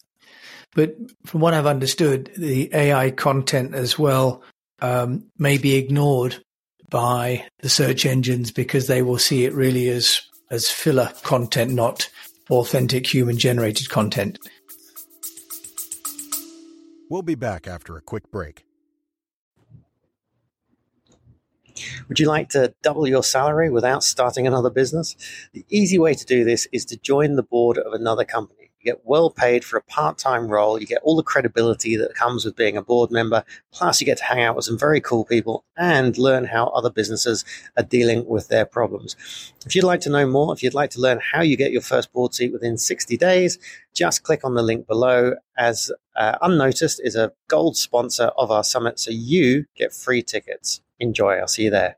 But 0.74 0.96
from 1.24 1.40
what 1.40 1.54
I've 1.54 1.66
understood, 1.66 2.30
the 2.36 2.72
AI 2.74 3.10
content 3.10 3.74
as 3.74 3.98
well 3.98 4.42
um, 4.80 5.26
may 5.38 5.58
be 5.58 5.76
ignored 5.76 6.42
by 6.90 7.46
the 7.60 7.68
search 7.68 8.06
engines 8.06 8.50
because 8.50 8.86
they 8.86 9.02
will 9.02 9.18
see 9.18 9.44
it 9.44 9.54
really 9.54 9.88
as 9.88 10.22
as 10.50 10.70
filler 10.70 11.12
content, 11.24 11.72
not 11.72 12.08
authentic 12.50 13.06
human 13.06 13.36
generated 13.38 13.90
content. 13.90 14.38
We'll 17.10 17.22
be 17.22 17.34
back 17.34 17.66
after 17.66 17.96
a 17.96 18.00
quick 18.00 18.30
break. 18.30 18.64
Would 22.08 22.18
you 22.18 22.26
like 22.26 22.48
to 22.50 22.74
double 22.82 23.06
your 23.06 23.22
salary 23.22 23.70
without 23.70 24.02
starting 24.02 24.46
another 24.46 24.70
business? 24.70 25.16
The 25.52 25.64
easy 25.68 25.98
way 25.98 26.14
to 26.14 26.24
do 26.24 26.44
this 26.44 26.66
is 26.72 26.84
to 26.86 26.96
join 26.96 27.36
the 27.36 27.42
board 27.42 27.78
of 27.78 27.92
another 27.92 28.24
company 28.24 28.57
You 28.57 28.57
get 28.88 29.04
well 29.04 29.30
paid 29.30 29.64
for 29.64 29.76
a 29.76 29.82
part 29.82 30.16
time 30.18 30.48
role. 30.48 30.80
You 30.80 30.86
get 30.86 31.02
all 31.02 31.16
the 31.16 31.22
credibility 31.22 31.96
that 31.96 32.14
comes 32.14 32.44
with 32.44 32.56
being 32.56 32.76
a 32.76 32.82
board 32.82 33.10
member. 33.10 33.44
Plus, 33.70 34.00
you 34.00 34.06
get 34.06 34.18
to 34.18 34.24
hang 34.24 34.42
out 34.42 34.56
with 34.56 34.64
some 34.64 34.78
very 34.78 35.00
cool 35.00 35.24
people 35.24 35.64
and 35.76 36.16
learn 36.16 36.44
how 36.44 36.68
other 36.68 36.90
businesses 36.90 37.44
are 37.76 37.82
dealing 37.82 38.26
with 38.26 38.48
their 38.48 38.64
problems. 38.64 39.16
If 39.66 39.74
you'd 39.74 39.84
like 39.84 40.00
to 40.02 40.10
know 40.10 40.26
more, 40.26 40.54
if 40.54 40.62
you'd 40.62 40.74
like 40.74 40.90
to 40.90 41.00
learn 41.00 41.20
how 41.20 41.42
you 41.42 41.56
get 41.56 41.72
your 41.72 41.82
first 41.82 42.12
board 42.12 42.34
seat 42.34 42.52
within 42.52 42.78
60 42.78 43.16
days, 43.16 43.58
just 43.94 44.22
click 44.22 44.44
on 44.44 44.54
the 44.54 44.62
link 44.62 44.86
below 44.86 45.34
as 45.58 45.92
uh, 46.16 46.38
Unnoticed 46.40 47.00
is 47.04 47.14
a 47.14 47.32
gold 47.48 47.76
sponsor 47.76 48.30
of 48.36 48.50
our 48.50 48.64
summit, 48.64 48.98
so 48.98 49.10
you 49.10 49.66
get 49.76 49.92
free 49.92 50.22
tickets. 50.22 50.80
Enjoy. 50.98 51.34
I'll 51.34 51.46
see 51.46 51.64
you 51.64 51.70
there. 51.70 51.96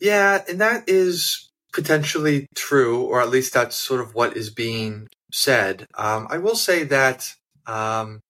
Yeah, 0.00 0.42
and 0.48 0.60
that 0.60 0.88
is 0.88 1.51
potentially 1.72 2.46
true, 2.54 3.02
or 3.02 3.20
at 3.20 3.30
least 3.30 3.52
that's 3.52 3.76
sort 3.76 4.00
of 4.00 4.14
what 4.14 4.36
is 4.36 4.50
being 4.50 5.08
said. 5.32 5.86
Um, 5.96 6.26
I 6.30 6.38
will 6.38 6.56
say 6.56 6.84
that 6.84 7.34
um, 7.66 8.20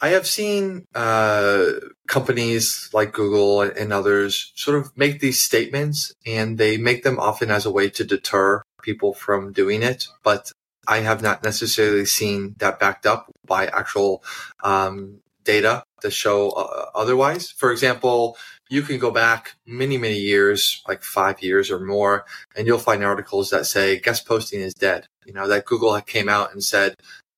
I 0.00 0.08
have 0.08 0.26
seen 0.26 0.84
uh, 0.94 1.72
companies 2.08 2.90
like 2.92 3.12
Google 3.12 3.62
and 3.62 3.92
others 3.92 4.52
sort 4.54 4.78
of 4.78 4.96
make 4.96 5.20
these 5.20 5.40
statements, 5.40 6.12
and 6.26 6.58
they 6.58 6.76
make 6.76 7.02
them 7.04 7.18
often 7.18 7.50
as 7.50 7.64
a 7.64 7.72
way 7.72 7.88
to 7.90 8.04
deter 8.04 8.62
people 8.82 9.14
from 9.14 9.52
doing 9.52 9.82
it. 9.82 10.06
But 10.22 10.52
I 10.86 10.98
have 10.98 11.22
not 11.22 11.42
necessarily 11.42 12.04
seen 12.04 12.54
that 12.58 12.78
backed 12.78 13.06
up 13.06 13.32
by 13.46 13.66
actual 13.68 14.22
um, 14.62 15.20
data 15.44 15.84
to 16.02 16.10
show 16.10 16.50
uh, 16.50 16.90
otherwise. 16.94 17.50
For 17.50 17.72
example, 17.72 18.36
you 18.74 18.82
can 18.82 18.98
go 18.98 19.12
back 19.12 19.54
many, 19.66 19.96
many 19.96 20.18
years, 20.18 20.82
like 20.88 21.02
five 21.04 21.40
years 21.40 21.70
or 21.70 21.78
more, 21.78 22.24
and 22.56 22.66
you'll 22.66 22.78
find 22.78 23.04
articles 23.04 23.50
that 23.50 23.66
say 23.66 24.00
guest 24.00 24.26
posting 24.26 24.60
is 24.60 24.74
dead. 24.74 25.06
You 25.24 25.32
know, 25.32 25.46
that 25.46 25.64
Google 25.64 25.98
came 26.00 26.28
out 26.28 26.52
and 26.52 26.62
said 26.62 26.96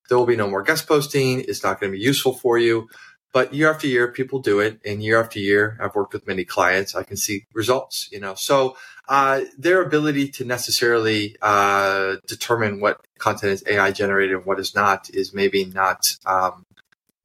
there 0.09 0.17
will 0.17 0.25
be 0.25 0.35
no 0.35 0.49
more 0.49 0.63
guest 0.63 0.89
posting. 0.89 1.41
It's 1.41 1.63
not 1.63 1.79
going 1.79 1.93
to 1.93 1.99
be 1.99 2.03
useful 2.03 2.33
for 2.33 2.57
you. 2.57 2.89
But 3.35 3.53
year 3.53 3.71
after 3.71 3.87
year, 3.87 4.11
people 4.11 4.39
do 4.39 4.61
it. 4.61 4.81
And 4.83 5.03
year 5.03 5.21
after 5.21 5.39
year, 5.39 5.77
I've 5.79 5.95
worked 5.95 6.15
with 6.15 6.27
many 6.27 6.45
clients. 6.47 6.95
I 6.95 7.03
can 7.03 7.19
see 7.19 7.45
results, 7.53 8.09
you 8.11 8.19
know. 8.19 8.35
So, 8.35 8.79
uh, 9.09 9.43
their 9.59 9.83
ability 9.83 10.29
to 10.37 10.45
necessarily, 10.47 11.37
uh, 11.43 12.17
determine 12.27 12.81
what 12.81 12.99
content 13.19 13.53
is 13.53 13.65
AI 13.67 13.91
generated 13.93 14.37
and 14.37 14.47
what 14.47 14.59
is 14.59 14.75
not 14.75 15.11
is 15.11 15.35
maybe 15.35 15.67
not, 15.67 16.17
um, 16.25 16.63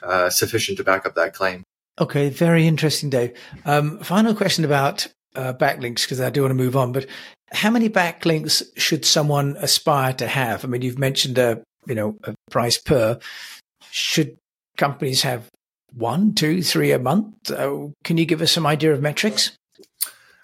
uh, 0.03 0.29
sufficient 0.29 0.77
to 0.79 0.83
back 0.83 1.05
up 1.05 1.15
that 1.15 1.33
claim. 1.33 1.63
Okay, 2.01 2.29
very 2.29 2.65
interesting, 2.65 3.11
Dave. 3.11 3.37
Um, 3.63 3.99
final 3.99 4.33
question 4.33 4.65
about 4.65 5.05
uh, 5.35 5.53
backlinks 5.53 6.01
because 6.01 6.19
I 6.19 6.31
do 6.31 6.41
want 6.41 6.49
to 6.49 6.55
move 6.55 6.75
on. 6.75 6.91
But 6.91 7.05
how 7.51 7.69
many 7.69 7.89
backlinks 7.89 8.63
should 8.75 9.05
someone 9.05 9.55
aspire 9.59 10.11
to 10.13 10.27
have? 10.27 10.65
I 10.65 10.67
mean, 10.67 10.81
you've 10.81 10.97
mentioned 10.97 11.37
a 11.37 11.61
you 11.85 11.93
know 11.93 12.17
a 12.23 12.33
price 12.49 12.79
per. 12.79 13.19
Should 13.91 14.37
companies 14.77 15.21
have 15.21 15.47
one, 15.93 16.33
two, 16.33 16.63
three 16.63 16.91
a 16.91 16.97
month? 16.97 17.51
Uh, 17.51 17.89
can 18.03 18.17
you 18.17 18.25
give 18.25 18.41
us 18.41 18.51
some 18.51 18.65
idea 18.65 18.93
of 18.93 19.01
metrics? 19.01 19.51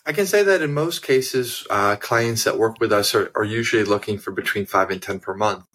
I 0.06 0.14
can 0.14 0.28
say 0.28 0.44
that 0.44 0.62
in 0.62 0.74
most 0.74 1.02
cases, 1.02 1.66
uh, 1.72 1.96
clients 1.96 2.44
that 2.44 2.60
work 2.60 2.80
with 2.80 2.94
us 2.94 3.16
are, 3.16 3.32
are, 3.36 3.44
usually 3.44 3.84
looking 3.84 4.18
for 4.18 4.32
between 4.32 4.66
five 4.66 4.90
and 4.90 5.02
10 5.02 5.20
per 5.20 5.34
month. 5.34 5.66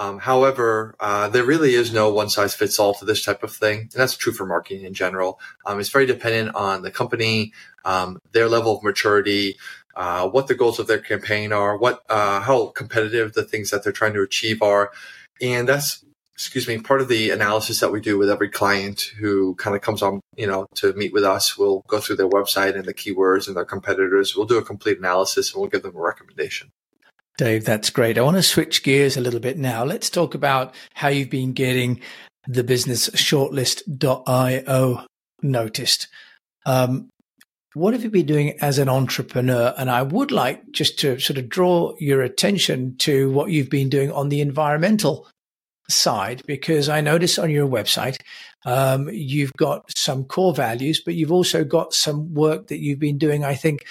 Um, 0.00 0.18
however, 0.18 0.94
uh, 0.98 1.28
there 1.28 1.44
really 1.44 1.74
is 1.74 1.92
no 1.92 2.10
one 2.10 2.30
size 2.30 2.54
fits 2.54 2.78
all 2.78 2.94
to 2.94 3.04
this 3.04 3.22
type 3.22 3.42
of 3.42 3.52
thing. 3.52 3.80
And 3.80 3.90
that's 3.90 4.16
true 4.16 4.32
for 4.32 4.46
marketing 4.46 4.86
in 4.86 4.94
general. 4.94 5.38
Um, 5.66 5.78
it's 5.78 5.90
very 5.90 6.06
dependent 6.06 6.56
on 6.56 6.80
the 6.80 6.90
company, 6.90 7.52
um, 7.84 8.18
their 8.32 8.48
level 8.48 8.78
of 8.78 8.82
maturity, 8.82 9.58
uh, 9.94 10.26
what 10.26 10.46
the 10.46 10.54
goals 10.54 10.78
of 10.78 10.86
their 10.86 11.00
campaign 11.00 11.52
are, 11.52 11.76
what, 11.76 12.02
uh, 12.08 12.40
how 12.40 12.68
competitive 12.68 13.34
the 13.34 13.44
things 13.44 13.68
that 13.70 13.84
they're 13.84 13.92
trying 13.92 14.14
to 14.14 14.22
achieve 14.22 14.62
are. 14.62 14.90
And 15.42 15.68
that's, 15.68 16.02
excuse 16.32 16.66
me, 16.66 16.78
part 16.78 17.02
of 17.02 17.08
the 17.08 17.28
analysis 17.28 17.80
that 17.80 17.92
we 17.92 18.00
do 18.00 18.16
with 18.16 18.30
every 18.30 18.48
client 18.48 19.12
who 19.18 19.54
kind 19.56 19.76
of 19.76 19.82
comes 19.82 20.00
on, 20.00 20.20
you 20.34 20.46
know, 20.46 20.66
to 20.76 20.94
meet 20.94 21.12
with 21.12 21.24
us. 21.24 21.58
We'll 21.58 21.82
go 21.88 22.00
through 22.00 22.16
their 22.16 22.26
website 22.26 22.74
and 22.74 22.86
the 22.86 22.94
keywords 22.94 23.48
and 23.48 23.54
their 23.54 23.66
competitors. 23.66 24.34
We'll 24.34 24.46
do 24.46 24.56
a 24.56 24.64
complete 24.64 24.96
analysis 24.96 25.52
and 25.52 25.60
we'll 25.60 25.68
give 25.68 25.82
them 25.82 25.94
a 25.94 26.00
recommendation. 26.00 26.70
Dave, 27.40 27.64
that's 27.64 27.88
great. 27.88 28.18
I 28.18 28.20
want 28.20 28.36
to 28.36 28.42
switch 28.42 28.82
gears 28.82 29.16
a 29.16 29.20
little 29.22 29.40
bit 29.40 29.56
now. 29.56 29.82
Let's 29.82 30.10
talk 30.10 30.34
about 30.34 30.74
how 30.92 31.08
you've 31.08 31.30
been 31.30 31.54
getting 31.54 32.02
the 32.46 32.62
business 32.62 33.08
shortlist.io 33.08 35.04
noticed. 35.40 36.08
Um, 36.66 37.08
what 37.72 37.94
have 37.94 38.04
you 38.04 38.10
been 38.10 38.26
doing 38.26 38.58
as 38.60 38.76
an 38.76 38.90
entrepreneur? 38.90 39.72
And 39.78 39.90
I 39.90 40.02
would 40.02 40.30
like 40.30 40.70
just 40.70 40.98
to 40.98 41.18
sort 41.18 41.38
of 41.38 41.48
draw 41.48 41.94
your 41.98 42.20
attention 42.20 42.96
to 42.98 43.30
what 43.30 43.50
you've 43.50 43.70
been 43.70 43.88
doing 43.88 44.12
on 44.12 44.28
the 44.28 44.42
environmental 44.42 45.26
side, 45.90 46.42
because 46.46 46.88
I 46.88 47.00
notice 47.00 47.38
on 47.38 47.50
your 47.50 47.68
website, 47.68 48.16
um, 48.64 49.08
you've 49.10 49.52
got 49.54 49.90
some 49.96 50.24
core 50.24 50.54
values, 50.54 51.00
but 51.04 51.14
you've 51.14 51.32
also 51.32 51.64
got 51.64 51.94
some 51.94 52.34
work 52.34 52.68
that 52.68 52.78
you've 52.78 52.98
been 52.98 53.18
doing, 53.18 53.44
I 53.44 53.54
think, 53.54 53.84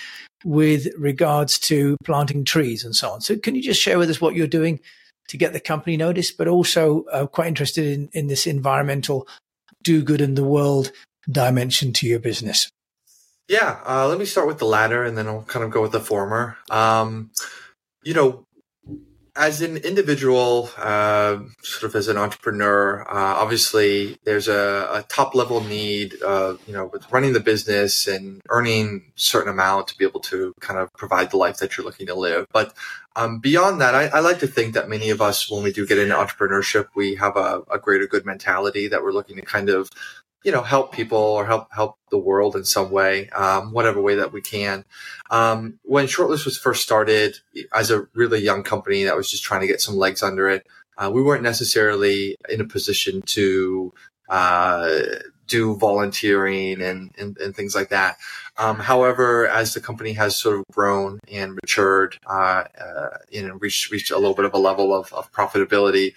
with 0.44 0.88
regards 0.98 1.60
to 1.60 1.98
planting 2.04 2.46
trees 2.46 2.84
and 2.84 2.96
so 2.96 3.12
on. 3.12 3.22
So, 3.22 3.38
can 3.38 3.56
you 3.56 3.62
just 3.62 3.82
share 3.82 3.98
with 3.98 4.10
us 4.10 4.22
what 4.22 4.36
you're 4.36 4.48
doing 4.48 4.80
to 5.28 5.38
get 5.38 5.54
the 5.54 5.60
company 5.60 5.98
noticed, 5.98 6.38
but 6.38 6.48
also 6.48 7.04
uh, 7.06 7.28
quite 7.28 7.48
interested 7.48 7.86
in, 7.86 8.10
in 8.14 8.28
this 8.28 8.48
environmental 8.48 9.28
do 9.84 10.02
good 10.02 10.22
in 10.22 10.36
the 10.36 10.44
world 10.44 10.92
dimension 11.30 11.94
to 11.94 12.08
your 12.08 12.20
business? 12.20 12.70
Yeah, 13.48 13.80
uh, 13.86 14.08
let 14.08 14.20
me 14.20 14.26
start 14.26 14.48
with 14.48 14.60
the 14.60 14.66
latter 14.66 15.04
and 15.04 15.18
then 15.18 15.28
I'll 15.28 15.44
kind 15.44 15.66
of 15.66 15.72
go 15.72 15.82
with 15.82 15.92
the 15.92 16.00
former. 16.00 16.58
Um, 16.70 17.32
you 18.04 18.14
know, 18.14 18.46
as 19.36 19.62
an 19.62 19.78
individual, 19.78 20.70
uh, 20.78 21.40
sort 21.62 21.84
of 21.84 21.96
as 21.96 22.08
an 22.08 22.18
entrepreneur, 22.18 23.02
uh, 23.02 23.36
obviously 23.36 24.18
there's 24.24 24.48
a, 24.48 24.90
a, 24.92 25.06
top 25.10 25.36
level 25.36 25.62
need, 25.62 26.16
uh, 26.24 26.56
you 26.68 26.74
know, 26.74 26.90
with 26.92 27.12
running 27.12 27.34
the 27.34 27.40
business 27.40 28.08
and 28.08 28.42
earning 28.50 29.12
certain 29.16 29.52
amount 29.52 29.88
to 29.88 29.98
be 29.98 30.06
able 30.06 30.20
to 30.20 30.54
kind 30.60 30.80
of 30.80 30.92
provide 30.94 31.32
the 31.32 31.38
life 31.38 31.58
that 31.58 31.78
you're 31.78 31.86
looking 31.86 32.08
to 32.08 32.16
live. 32.16 32.46
But 32.52 32.74
um, 33.16 33.40
beyond 33.40 33.82
that, 33.82 33.96
I, 33.96 34.08
I, 34.08 34.20
like 34.20 34.40
to 34.40 34.48
think 34.48 34.74
that 34.76 34.88
many 34.88 35.10
of 35.10 35.22
us, 35.22 35.50
when 35.50 35.64
we 35.64 35.72
do 35.72 35.86
get 35.86 35.98
into 35.98 36.16
entrepreneurship, 36.16 36.88
we 36.96 37.16
have 37.16 37.36
a, 37.36 37.64
a 37.72 37.80
greater 37.80 38.08
good 38.08 38.26
mentality 38.26 38.88
that 38.88 39.04
we're 39.04 39.12
looking 39.12 39.38
to 39.38 39.42
kind 39.42 39.70
of 39.70 39.90
you 40.44 40.52
know 40.52 40.62
help 40.62 40.94
people 40.94 41.18
or 41.18 41.46
help 41.46 41.68
help 41.72 41.98
the 42.12 42.18
world 42.18 42.56
in 42.56 42.66
some 42.66 42.92
way 42.92 43.30
um, 43.30 43.72
whatever 43.72 44.02
way 44.02 44.16
that 44.16 44.32
we 44.32 44.42
can. 44.42 44.86
Um, 45.30 45.80
when 45.84 46.06
shortlist 46.06 46.46
was 46.46 46.58
first 46.58 46.82
started 46.82 47.38
as 47.74 47.92
a 47.92 48.08
really 48.14 48.40
young 48.40 48.64
company 48.64 49.04
that 49.04 49.16
was 49.16 49.30
just 49.30 49.44
trying 49.44 49.62
to 49.62 49.68
get 49.68 49.82
some 49.82 49.96
legs 49.96 50.24
under 50.24 50.50
it 50.50 50.66
uh, 51.00 51.10
we 51.10 51.22
weren't 51.22 51.44
necessarily 51.44 52.36
in 52.50 52.60
a 52.60 52.66
position 52.66 53.22
to 53.22 53.94
uh, 54.28 55.00
do 55.48 55.76
volunteering 55.78 56.82
and, 56.82 57.12
and, 57.18 57.38
and, 57.40 57.56
things 57.56 57.74
like 57.74 57.90
that. 57.90 58.18
Um, 58.58 58.78
however 58.78 59.48
as 59.48 59.74
the 59.74 59.80
company 59.80 60.14
has 60.14 60.36
sort 60.36 60.60
of 60.60 60.66
grown 60.72 61.20
and 61.32 61.56
matured 61.56 62.18
uh, 62.28 62.66
uh 62.80 63.18
reached 63.60 63.90
reached 63.90 64.12
a 64.12 64.18
little 64.18 64.36
bit 64.36 64.46
of 64.46 64.54
a 64.54 64.60
level 64.60 64.94
of, 64.94 65.12
of 65.14 65.32
profitability 65.32 66.14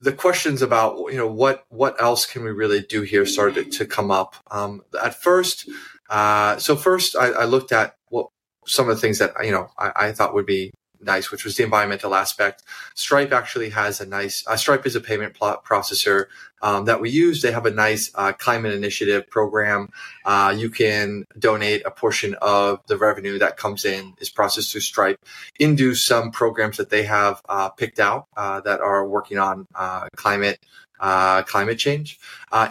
the 0.00 0.12
questions 0.12 0.62
about 0.62 0.96
you 1.10 1.16
know 1.16 1.26
what 1.26 1.64
what 1.68 2.00
else 2.00 2.26
can 2.26 2.42
we 2.42 2.50
really 2.50 2.80
do 2.80 3.02
here 3.02 3.26
started 3.26 3.70
to 3.72 3.86
come 3.86 4.10
up. 4.10 4.34
Um, 4.50 4.82
at 5.02 5.14
first, 5.14 5.68
uh, 6.08 6.56
so 6.56 6.76
first 6.76 7.16
I, 7.16 7.28
I, 7.30 7.44
looked 7.44 7.72
at 7.72 7.96
what 8.08 8.28
some 8.66 8.88
of 8.88 8.96
the 8.96 9.00
things 9.00 9.18
that 9.18 9.32
you 9.44 9.52
know 9.52 9.68
I, 9.78 9.92
I, 9.96 10.12
thought 10.12 10.34
would 10.34 10.46
be 10.46 10.72
nice, 11.00 11.30
which 11.30 11.44
was 11.44 11.56
the 11.56 11.64
environmental 11.64 12.14
aspect. 12.14 12.62
Stripe 12.94 13.32
actually 13.32 13.70
has 13.70 14.00
a 14.00 14.06
nice. 14.06 14.44
Uh, 14.46 14.56
Stripe 14.56 14.86
is 14.86 14.96
a 14.96 15.00
payment 15.00 15.34
processor 15.38 16.26
um, 16.62 16.84
that 16.86 17.00
we 17.00 17.10
use. 17.10 17.42
They 17.42 17.52
have 17.52 17.66
a 17.66 17.70
nice 17.70 18.10
uh, 18.14 18.32
climate 18.32 18.72
initiative 18.72 19.28
program. 19.30 19.90
Uh, 20.24 20.54
you 20.56 20.70
can 20.70 21.24
donate 21.38 21.82
a 21.86 21.90
portion 21.90 22.34
of 22.42 22.80
the 22.86 22.96
revenue 22.96 23.38
that 23.38 23.56
comes 23.56 23.84
in 23.84 24.14
is 24.20 24.30
processed 24.30 24.72
through 24.72 24.82
Stripe 24.82 25.18
into 25.58 25.94
some 25.94 26.30
programs 26.30 26.76
that 26.76 26.90
they 26.90 27.04
have 27.04 27.40
uh, 27.48 27.68
picked 27.70 28.00
out 28.00 28.26
uh, 28.36 28.60
that 28.60 28.80
are 28.80 29.06
working 29.06 29.38
on 29.38 29.66
uh, 29.74 30.08
climate. 30.16 30.58
Uh, 31.02 31.42
climate 31.44 31.78
change. 31.78 32.20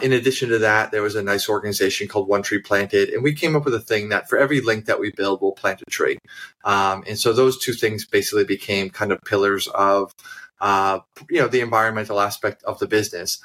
in 0.02 0.12
addition 0.12 0.50
to 0.50 0.58
that, 0.58 0.92
there 0.92 1.02
was 1.02 1.16
a 1.16 1.22
nice 1.22 1.48
organization 1.48 2.06
called 2.06 2.28
One 2.28 2.44
Tree 2.44 2.60
Planted, 2.60 3.08
and 3.08 3.24
we 3.24 3.34
came 3.34 3.56
up 3.56 3.64
with 3.64 3.74
a 3.74 3.80
thing 3.80 4.10
that 4.10 4.28
for 4.28 4.38
every 4.38 4.60
link 4.60 4.84
that 4.84 5.00
we 5.00 5.10
build, 5.10 5.40
we'll 5.42 5.50
plant 5.50 5.82
a 5.82 5.90
tree. 5.90 6.16
Um, 6.64 7.02
and 7.08 7.18
so 7.18 7.32
those 7.32 7.58
two 7.58 7.72
things 7.72 8.06
basically 8.06 8.44
became 8.44 8.88
kind 8.88 9.10
of 9.10 9.18
pillars 9.22 9.66
of, 9.74 10.14
you 11.28 11.40
know, 11.40 11.48
the 11.48 11.60
environmental 11.60 12.20
aspect 12.20 12.62
of 12.62 12.78
the 12.78 12.86
business 12.86 13.42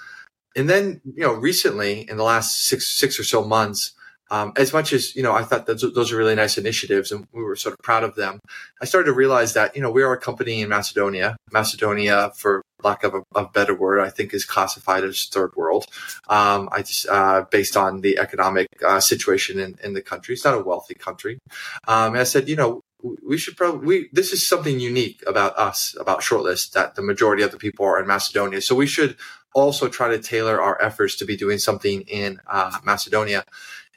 and 0.55 0.69
then 0.69 1.01
you 1.03 1.23
know 1.23 1.33
recently 1.33 2.09
in 2.09 2.17
the 2.17 2.23
last 2.23 2.67
six 2.67 2.87
six 2.87 3.19
or 3.19 3.23
so 3.23 3.43
months 3.43 3.93
um, 4.31 4.53
as 4.55 4.73
much 4.73 4.93
as 4.93 5.15
you 5.15 5.21
know 5.21 5.33
i 5.33 5.43
thought 5.43 5.65
those, 5.65 5.81
those 5.93 6.11
are 6.11 6.17
really 6.17 6.35
nice 6.35 6.57
initiatives 6.57 7.11
and 7.11 7.27
we 7.31 7.43
were 7.43 7.55
sort 7.55 7.73
of 7.73 7.79
proud 7.83 8.03
of 8.03 8.15
them 8.15 8.39
i 8.81 8.85
started 8.85 9.05
to 9.05 9.13
realize 9.13 9.53
that 9.53 9.75
you 9.75 9.81
know 9.81 9.91
we 9.91 10.03
are 10.03 10.13
a 10.13 10.19
company 10.19 10.61
in 10.61 10.69
macedonia. 10.69 11.35
Macedonia 11.51 12.31
for 12.35 12.61
lack 12.83 13.03
of 13.03 13.15
a, 13.15 13.23
a 13.35 13.47
better 13.47 13.73
word 13.73 13.99
i 13.99 14.09
think 14.09 14.33
is 14.33 14.45
classified 14.45 15.03
as 15.03 15.25
third 15.25 15.51
world. 15.55 15.85
Um, 16.29 16.69
i 16.71 16.81
just 16.81 17.07
uh, 17.07 17.45
based 17.51 17.77
on 17.77 18.01
the 18.01 18.17
economic 18.17 18.67
uh, 18.85 18.99
situation 18.99 19.59
in, 19.59 19.77
in 19.83 19.93
the 19.93 20.01
country. 20.01 20.33
It's 20.33 20.45
not 20.45 20.55
a 20.57 20.63
wealthy 20.63 20.95
country. 20.95 21.39
Um, 21.87 22.15
i 22.15 22.23
said 22.23 22.49
you 22.49 22.55
know 22.55 22.81
we 23.23 23.37
should 23.37 23.57
probably 23.57 23.87
we 23.87 24.09
this 24.11 24.31
is 24.31 24.47
something 24.47 24.79
unique 24.79 25.21
about 25.27 25.57
us 25.57 25.95
about 25.99 26.21
shortlist 26.21 26.71
that 26.71 26.95
the 26.95 27.01
majority 27.01 27.43
of 27.43 27.51
the 27.51 27.57
people 27.57 27.85
are 27.85 27.99
in 27.99 28.07
macedonia. 28.07 28.61
So 28.61 28.75
we 28.75 28.87
should 28.87 29.15
also 29.53 29.87
try 29.87 30.09
to 30.09 30.19
tailor 30.19 30.61
our 30.61 30.81
efforts 30.81 31.15
to 31.17 31.25
be 31.25 31.37
doing 31.37 31.57
something 31.57 32.01
in 32.01 32.39
uh, 32.47 32.77
macedonia. 32.83 33.45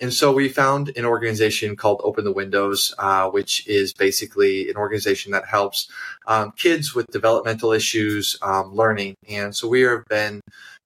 And 0.01 0.15
so 0.15 0.33
we 0.33 0.49
found 0.49 0.93
an 0.97 1.05
organization 1.05 1.75
called 1.75 2.01
open 2.05 2.25
the 2.25 2.33
windows 2.33 2.95
uh, 2.99 3.29
which 3.31 3.67
is 3.67 3.93
basically 3.93 4.71
an 4.71 4.77
organization 4.77 5.33
that 5.33 5.47
helps 5.47 5.89
um, 6.27 6.53
kids 6.53 6.95
with 6.95 7.07
developmental 7.09 7.73
issues 7.73 8.37
um, 8.43 8.75
learning. 8.75 9.17
And 9.29 9.55
so 9.57 9.67
we 9.69 9.81
have 9.83 10.05
been 10.09 10.41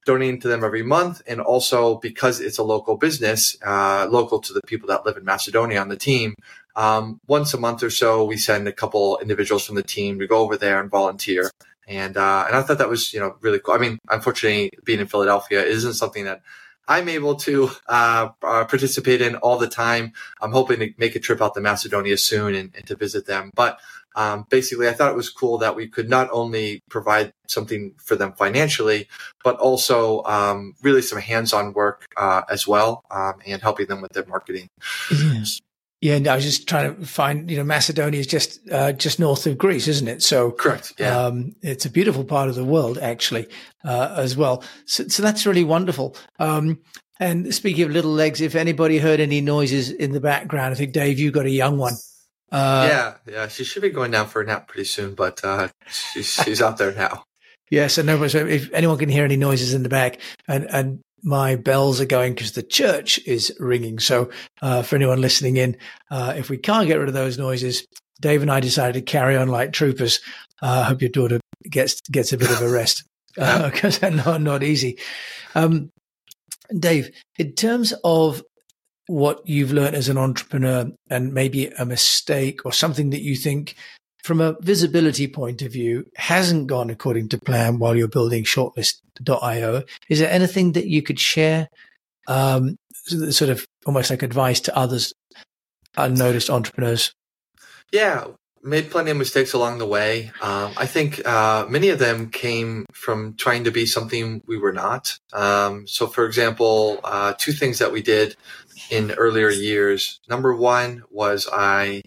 donating 0.05 0.41
to 0.41 0.49
them 0.49 0.64
every 0.64 0.83
month. 0.83 1.23
And 1.26 1.41
also 1.41 1.97
because 1.99 2.41
it's 2.41 2.59
a 2.59 2.62
local 2.62 2.97
business, 2.97 3.57
uh, 3.64 4.07
local 4.11 4.41
to 4.41 4.52
the 4.52 4.62
people 4.67 4.88
that 4.88 5.07
live 5.07 5.17
in 5.17 5.25
Macedonia 5.25 5.81
on 5.81 5.88
the 5.88 5.97
team, 5.97 6.35
um, 6.76 7.21
once 7.26 7.55
a 7.55 7.59
month 7.59 7.83
or 7.83 7.91
so, 7.91 8.25
we 8.25 8.37
send 8.37 8.67
a 8.69 8.73
couple 8.73 9.19
individuals 9.21 9.67
from 9.67 9.76
the 9.76 9.83
team 9.83 10.19
to 10.19 10.26
go 10.26 10.38
over 10.38 10.57
there 10.57 10.81
and 10.81 10.91
volunteer. 10.91 11.50
And, 11.88 12.17
uh, 12.17 12.45
and 12.47 12.57
I 12.57 12.62
thought 12.62 12.79
that 12.79 12.88
was, 12.88 13.12
you 13.12 13.21
know, 13.21 13.37
really 13.41 13.59
cool. 13.59 13.75
I 13.75 13.79
mean, 13.79 13.99
unfortunately, 14.09 14.71
being 14.85 15.00
in 15.00 15.07
Philadelphia 15.07 15.62
isn't 15.62 15.95
something 15.95 16.25
that 16.25 16.43
I'm 16.88 17.09
able 17.09 17.37
to 17.37 17.71
uh, 17.88 18.31
uh, 18.43 18.64
participate 18.64 19.21
in 19.21 19.37
all 19.37 19.59
the 19.59 19.69
time. 19.69 20.12
I'm 20.41 20.52
hoping 20.52 20.81
to 20.81 20.91
make 20.99 21.14
a 21.14 21.21
trip 21.21 21.41
out 21.41 21.55
to 21.55 21.61
Macedonia 21.61 22.17
soon 22.17 22.55
and, 22.55 22.75
and 22.75 22.87
to 22.87 22.97
visit 22.97 23.26
them. 23.26 23.50
But 23.55 23.79
um, 24.14 24.47
basically, 24.50 24.88
I 24.88 24.93
thought 24.93 25.11
it 25.11 25.17
was 25.17 25.31
cool 25.31 25.59
that 25.59 25.76
we 25.76 25.88
could 25.88 26.09
not 26.09 26.29
only 26.33 26.83
provide 26.91 27.33
something 27.47 27.95
for 27.99 28.17
them 28.17 28.33
financially, 28.33 29.09
but 29.43 29.57
also 29.57 30.23
um, 30.25 30.75
really 30.83 31.02
some 31.02 31.19
hands-on 31.19 31.73
work 31.73 32.07
uh, 32.17 32.43
as 32.50 32.67
well, 32.67 33.05
um, 33.11 33.35
and 33.47 33.62
helping 33.62 33.87
them 33.87 34.02
with 34.02 34.12
their 34.12 34.26
marketing. 34.26 34.69
Yeah, 36.03 36.17
and 36.17 36.27
I 36.27 36.35
was 36.35 36.45
just 36.45 36.69
trying 36.69 36.97
to 36.97 37.07
find, 37.07 37.49
you 37.49 37.57
know, 37.57 37.63
Macedonia 37.63 38.19
is 38.19 38.27
just 38.27 38.59
uh, 38.73 38.91
just 38.91 39.21
north 39.21 39.47
of 39.47 39.57
Greece, 39.57 39.87
isn't 39.87 40.09
it? 40.09 40.21
So 40.21 40.51
correct. 40.51 40.95
Yeah, 40.99 41.17
um, 41.17 41.55
it's 41.63 41.87
a 41.87 41.91
beautiful 41.91 42.25
part 42.25 42.49
of 42.49 42.57
the 42.57 42.65
world, 42.65 42.99
actually, 42.99 43.47
uh, 43.85 44.13
as 44.19 44.37
well. 44.37 44.65
So, 44.85 45.07
so 45.07 45.23
that's 45.23 45.47
really 45.47 45.63
wonderful. 45.63 46.17
Um, 46.41 46.81
and 47.21 47.55
speaking 47.55 47.85
of 47.85 47.93
little 47.93 48.11
legs, 48.11 48.41
if 48.41 48.57
anybody 48.57 48.99
heard 48.99 49.21
any 49.21 49.41
noises 49.41 49.91
in 49.93 50.11
the 50.11 50.21
background, 50.21 50.73
I 50.73 50.75
think 50.75 50.93
Dave, 50.93 51.21
you 51.21 51.31
got 51.31 51.47
a 51.47 51.51
young 51.51 51.79
one. 51.79 51.95
Uh, 52.51 52.89
yeah, 52.91 53.15
yeah, 53.33 53.47
she 53.47 53.63
should 53.63 53.83
be 53.83 53.91
going 53.91 54.11
down 54.11 54.27
for 54.27 54.43
a 54.43 54.45
nap 54.45 54.67
pretty 54.67 54.87
soon, 54.87 55.15
but 55.15 55.45
uh, 55.45 55.69
she's 55.87 56.27
she's 56.27 56.61
out 56.61 56.79
there 56.79 56.93
now. 56.93 57.25
Yes, 57.71 57.97
and 57.97 58.07
no, 58.07 58.29
so 58.29 58.47
if 58.47 58.71
anyone 58.75 58.99
can 58.99 59.09
hear 59.09 59.25
any 59.25 59.37
noises 59.37 59.73
in 59.73 59.83
the 59.83 59.89
back, 59.89 60.19
and 60.47 60.67
and 60.71 61.01
my 61.23 61.57
bells 61.57 62.00
are 62.00 62.07
going 62.07 62.35
because 62.35 62.52
the 62.52 62.62
church 62.62 63.19
is 63.26 63.55
ringing. 63.59 63.99
So 63.99 64.31
uh, 64.61 64.83
for 64.83 64.97
anyone 64.97 65.21
listening 65.21 65.57
in, 65.57 65.76
uh, 66.11 66.35
if 66.37 66.50
we 66.50 66.59
can't 66.59 66.87
get 66.87 66.99
rid 66.99 67.09
of 67.09 67.14
those 67.14 67.38
noises, 67.38 67.87
Dave 68.21 68.43
and 68.43 68.50
I 68.50 68.61
decided 68.61 68.95
to 68.95 69.12
carry 69.12 69.37
on 69.37 69.49
like 69.49 69.73
troopers. 69.73 70.21
Uh, 70.61 70.67
I 70.67 70.81
uh, 70.81 70.85
hope 70.85 71.02
your 71.02 71.11
daughter 71.11 71.41
gets 71.69 72.00
gets 72.02 72.33
a 72.33 72.38
bit 72.38 72.50
of 72.50 72.61
a 72.61 72.69
rest 72.69 73.05
because 73.35 73.99
they're 73.99 74.11
not 74.11 74.41
not 74.41 74.62
easy. 74.62 74.99
Um, 75.55 75.91
Dave, 76.76 77.11
in 77.38 77.52
terms 77.52 77.93
of 78.05 78.43
what 79.07 79.47
you've 79.47 79.73
learned 79.73 79.97
as 79.97 80.09
an 80.09 80.17
entrepreneur 80.17 80.87
and 81.11 81.35
maybe 81.35 81.67
a 81.67 81.85
mistake 81.85 82.64
or 82.64 82.73
something 82.73 83.11
that 83.11 83.23
you 83.23 83.37
think 83.37 83.75
from 84.23 84.41
a 84.41 84.57
visibility 84.61 85.26
point 85.26 85.62
of 85.62 85.73
view 85.73 86.07
hasn't 86.17 86.67
gone 86.67 86.91
according 86.91 87.29
to 87.29 87.38
plan 87.38 87.79
while 87.79 87.97
you're 87.97 88.09
building 88.09 88.45
shortlist.io 88.45 89.83
is 90.09 90.19
there 90.19 90.31
anything 90.31 90.73
that 90.73 90.87
you 90.87 91.02
could 91.02 91.19
share 91.19 91.69
um, 92.29 92.76
sort 92.93 93.50
of 93.50 93.67
almost 93.85 94.11
like 94.11 94.23
advice 94.23 94.61
to 94.61 94.76
others 94.76 95.12
unnoticed 95.97 96.50
entrepreneurs? 96.50 97.14
Yeah 97.93 98.26
made 98.62 98.91
plenty 98.91 99.11
of 99.11 99.17
mistakes 99.17 99.52
along 99.52 99.79
the 99.79 99.87
way. 99.87 100.31
Um, 100.41 100.73
i 100.76 100.87
think 100.87 101.26
uh, 101.26 101.67
many 101.69 101.88
of 101.88 101.99
them 101.99 102.31
came 102.31 102.87
from 102.93 103.35
trying 103.35 103.64
to 103.64 103.71
be 103.71 103.87
something 103.87 104.43
we 104.47 104.57
were 104.57 104.73
not. 104.73 105.19
Um, 105.33 105.87
so 105.87 106.07
for 106.07 106.25
example 106.26 107.00
uh, 107.05 107.35
two 107.37 107.52
things 107.52 107.79
that 107.81 107.93
we 107.93 108.02
did 108.02 108.37
in 108.91 109.11
earlier 109.12 109.50
years. 109.50 110.21
Number 110.29 110.55
one 110.55 111.02
was 111.11 111.49
I 111.52 112.02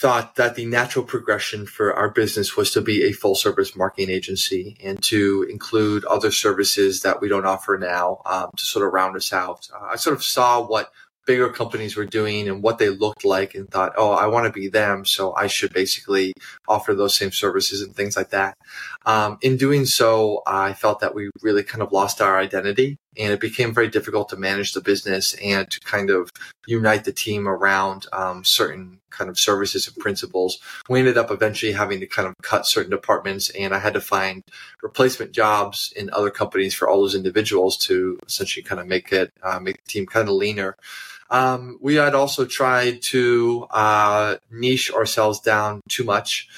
thought 0.00 0.36
that 0.36 0.54
the 0.54 0.64
natural 0.64 1.04
progression 1.04 1.66
for 1.66 1.94
our 1.94 2.08
business 2.08 2.56
was 2.56 2.70
to 2.70 2.80
be 2.80 3.04
a 3.04 3.12
full 3.12 3.34
service 3.34 3.76
marketing 3.76 4.08
agency 4.08 4.74
and 4.82 5.02
to 5.02 5.46
include 5.50 6.06
other 6.06 6.30
services 6.30 7.02
that 7.02 7.20
we 7.20 7.28
don't 7.28 7.44
offer 7.44 7.76
now 7.76 8.22
um, 8.24 8.48
to 8.56 8.64
sort 8.64 8.86
of 8.86 8.94
round 8.94 9.14
us 9.14 9.30
out. 9.30 9.68
Uh, 9.74 9.88
I 9.92 9.96
sort 9.96 10.16
of 10.16 10.24
saw 10.24 10.66
what 10.66 10.90
bigger 11.26 11.48
companies 11.48 11.96
were 11.96 12.06
doing 12.06 12.48
and 12.48 12.62
what 12.62 12.78
they 12.78 12.88
looked 12.88 13.24
like 13.24 13.54
and 13.54 13.70
thought, 13.70 13.92
oh, 13.96 14.12
I 14.12 14.26
want 14.26 14.46
to 14.46 14.52
be 14.52 14.68
them. 14.68 15.04
So 15.04 15.34
I 15.34 15.46
should 15.46 15.72
basically 15.72 16.32
offer 16.66 16.94
those 16.94 17.14
same 17.14 17.32
services 17.32 17.82
and 17.82 17.94
things 17.94 18.16
like 18.16 18.30
that. 18.30 18.56
Um, 19.06 19.38
in 19.42 19.56
doing 19.56 19.86
so, 19.86 20.42
I 20.46 20.72
felt 20.72 21.00
that 21.00 21.14
we 21.14 21.30
really 21.42 21.62
kind 21.62 21.82
of 21.82 21.92
lost 21.92 22.20
our 22.20 22.38
identity 22.38 22.96
and 23.16 23.32
it 23.32 23.40
became 23.40 23.74
very 23.74 23.88
difficult 23.88 24.28
to 24.28 24.36
manage 24.36 24.72
the 24.72 24.80
business 24.80 25.34
and 25.34 25.70
to 25.70 25.80
kind 25.80 26.10
of 26.10 26.30
unite 26.66 27.04
the 27.04 27.12
team 27.12 27.48
around 27.48 28.06
um, 28.12 28.44
certain 28.44 29.00
kind 29.10 29.28
of 29.28 29.38
services 29.38 29.88
and 29.88 29.96
principles. 29.96 30.58
We 30.88 31.00
ended 31.00 31.18
up 31.18 31.30
eventually 31.30 31.72
having 31.72 32.00
to 32.00 32.06
kind 32.06 32.28
of 32.28 32.34
cut 32.42 32.66
certain 32.66 32.90
departments 32.90 33.50
and 33.50 33.74
I 33.74 33.78
had 33.78 33.94
to 33.94 34.00
find 34.00 34.42
replacement 34.82 35.32
jobs 35.32 35.92
in 35.96 36.10
other 36.12 36.30
companies 36.30 36.74
for 36.74 36.88
all 36.88 37.00
those 37.00 37.14
individuals 37.14 37.76
to 37.78 38.18
essentially 38.26 38.62
kind 38.62 38.80
of 38.80 38.86
make 38.86 39.12
it, 39.12 39.30
uh, 39.42 39.58
make 39.58 39.82
the 39.84 39.90
team 39.90 40.06
kind 40.06 40.28
of 40.28 40.34
leaner. 40.34 40.76
Um, 41.30 41.78
we 41.80 41.94
had 41.94 42.14
also 42.14 42.44
tried 42.44 43.02
to 43.02 43.66
uh, 43.70 44.36
niche 44.50 44.92
ourselves 44.92 45.40
down 45.40 45.80
too 45.88 46.04
much. 46.04 46.48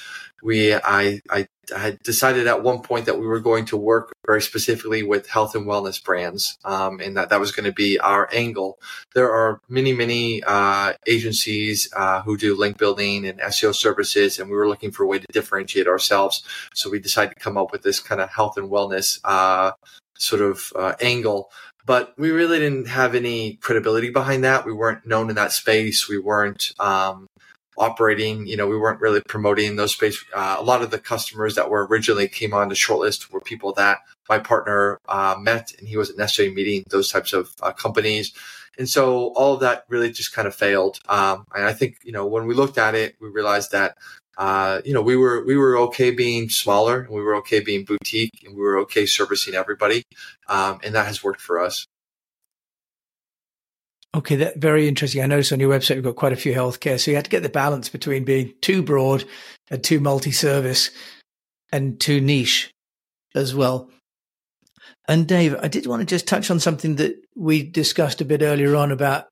We, 0.41 0.73
I, 0.73 1.21
I, 1.29 1.47
I, 1.73 1.79
had 1.79 1.99
decided 1.99 2.47
at 2.47 2.63
one 2.63 2.81
point 2.81 3.05
that 3.05 3.17
we 3.17 3.25
were 3.25 3.39
going 3.39 3.63
to 3.67 3.77
work 3.77 4.11
very 4.25 4.41
specifically 4.41 5.01
with 5.01 5.29
health 5.29 5.55
and 5.55 5.65
wellness 5.65 6.03
brands, 6.03 6.57
um, 6.65 6.99
and 6.99 7.15
that 7.15 7.29
that 7.29 7.39
was 7.39 7.53
going 7.53 7.63
to 7.65 7.71
be 7.71 7.97
our 7.99 8.27
angle. 8.33 8.77
There 9.15 9.31
are 9.31 9.61
many, 9.69 9.93
many 9.93 10.43
uh, 10.43 10.93
agencies 11.07 11.87
uh, 11.95 12.21
who 12.23 12.35
do 12.35 12.57
link 12.57 12.77
building 12.77 13.25
and 13.25 13.39
SEO 13.39 13.73
services, 13.73 14.37
and 14.37 14.49
we 14.49 14.57
were 14.57 14.67
looking 14.67 14.91
for 14.91 15.03
a 15.03 15.07
way 15.07 15.19
to 15.19 15.27
differentiate 15.31 15.87
ourselves. 15.87 16.43
So 16.73 16.89
we 16.89 16.99
decided 16.99 17.35
to 17.35 17.39
come 17.39 17.57
up 17.57 17.71
with 17.71 17.83
this 17.83 18.01
kind 18.01 18.19
of 18.19 18.29
health 18.29 18.57
and 18.57 18.69
wellness 18.69 19.19
uh, 19.23 19.71
sort 20.17 20.41
of 20.41 20.73
uh, 20.75 20.95
angle 20.99 21.49
but 21.85 22.13
we 22.17 22.31
really 22.31 22.59
didn't 22.59 22.87
have 22.87 23.15
any 23.15 23.55
credibility 23.55 24.09
behind 24.09 24.43
that. 24.43 24.65
We 24.65 24.73
weren't 24.73 25.05
known 25.05 25.29
in 25.29 25.35
that 25.35 25.51
space. 25.51 26.07
We 26.07 26.17
weren't 26.17 26.73
um, 26.79 27.27
operating. 27.77 28.47
You 28.47 28.57
know, 28.57 28.67
we 28.67 28.77
weren't 28.77 29.01
really 29.01 29.21
promoting 29.27 29.75
those 29.75 29.93
space. 29.93 30.23
Uh, 30.33 30.57
a 30.59 30.63
lot 30.63 30.81
of 30.81 30.91
the 30.91 30.99
customers 30.99 31.55
that 31.55 31.69
were 31.69 31.85
originally 31.87 32.27
came 32.27 32.53
on 32.53 32.69
the 32.69 32.75
shortlist 32.75 33.31
were 33.31 33.41
people 33.41 33.73
that 33.73 33.99
my 34.29 34.39
partner 34.39 34.99
uh, 35.07 35.35
met, 35.39 35.73
and 35.77 35.87
he 35.87 35.97
wasn't 35.97 36.17
necessarily 36.17 36.53
meeting 36.55 36.83
those 36.89 37.11
types 37.11 37.33
of 37.33 37.51
uh, 37.61 37.71
companies. 37.71 38.33
And 38.77 38.89
so 38.89 39.27
all 39.35 39.53
of 39.53 39.59
that 39.59 39.85
really 39.87 40.11
just 40.11 40.33
kind 40.33 40.47
of 40.47 40.55
failed. 40.55 40.99
Um, 41.07 41.45
and 41.53 41.65
I 41.65 41.73
think, 41.73 41.97
you 42.03 42.11
know, 42.11 42.25
when 42.25 42.47
we 42.47 42.55
looked 42.55 42.77
at 42.77 42.95
it, 42.95 43.15
we 43.19 43.29
realized 43.29 43.71
that 43.71 43.97
uh, 44.37 44.81
you 44.83 44.93
know, 44.93 45.01
we 45.01 45.15
were 45.15 45.43
we 45.45 45.55
were 45.55 45.77
okay 45.77 46.11
being 46.11 46.49
smaller, 46.49 47.01
and 47.01 47.09
we 47.09 47.21
were 47.21 47.35
okay 47.37 47.59
being 47.59 47.85
boutique, 47.85 48.43
and 48.45 48.55
we 48.55 48.61
were 48.61 48.79
okay 48.79 49.05
servicing 49.05 49.53
everybody, 49.53 50.03
um, 50.47 50.79
and 50.83 50.95
that 50.95 51.05
has 51.05 51.23
worked 51.23 51.41
for 51.41 51.59
us. 51.59 51.85
Okay, 54.15 54.35
that 54.37 54.57
very 54.57 54.87
interesting. 54.87 55.21
I 55.21 55.27
noticed 55.27 55.53
on 55.53 55.59
your 55.59 55.71
website 55.71 55.95
you've 55.95 56.03
got 56.03 56.15
quite 56.15 56.33
a 56.33 56.37
few 56.37 56.53
healthcare, 56.53 56.99
so 56.99 57.11
you 57.11 57.15
had 57.15 57.25
to 57.25 57.31
get 57.31 57.43
the 57.43 57.49
balance 57.49 57.89
between 57.89 58.23
being 58.23 58.53
too 58.61 58.81
broad 58.83 59.25
and 59.69 59.83
too 59.83 59.99
multi-service 59.99 60.91
and 61.71 61.99
too 61.99 62.21
niche 62.21 62.71
as 63.35 63.55
well. 63.55 63.89
And 65.07 65.27
Dave, 65.27 65.55
I 65.59 65.67
did 65.67 65.87
want 65.87 66.01
to 66.01 66.05
just 66.05 66.27
touch 66.27 66.49
on 66.49 66.59
something 66.59 66.95
that 66.95 67.15
we 67.35 67.63
discussed 67.63 68.21
a 68.21 68.25
bit 68.25 68.41
earlier 68.41 68.75
on 68.75 68.91
about 68.91 69.27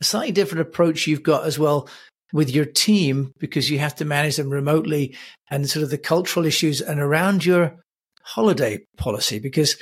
a 0.00 0.04
slightly 0.04 0.32
different 0.32 0.60
approach 0.60 1.06
you've 1.06 1.22
got 1.22 1.44
as 1.44 1.58
well 1.58 1.88
with 2.32 2.50
your 2.50 2.64
team 2.64 3.32
because 3.38 3.70
you 3.70 3.78
have 3.78 3.94
to 3.96 4.04
manage 4.04 4.36
them 4.36 4.50
remotely 4.50 5.16
and 5.50 5.68
sort 5.68 5.82
of 5.82 5.90
the 5.90 5.98
cultural 5.98 6.44
issues 6.44 6.80
and 6.80 7.00
around 7.00 7.44
your 7.44 7.76
holiday 8.22 8.78
policy 8.98 9.38
because 9.38 9.76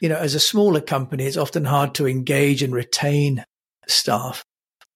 you 0.00 0.08
know 0.08 0.16
as 0.16 0.34
a 0.34 0.40
smaller 0.40 0.80
company 0.80 1.24
it's 1.24 1.36
often 1.36 1.64
hard 1.64 1.94
to 1.94 2.06
engage 2.08 2.62
and 2.62 2.74
retain 2.74 3.44
staff 3.86 4.44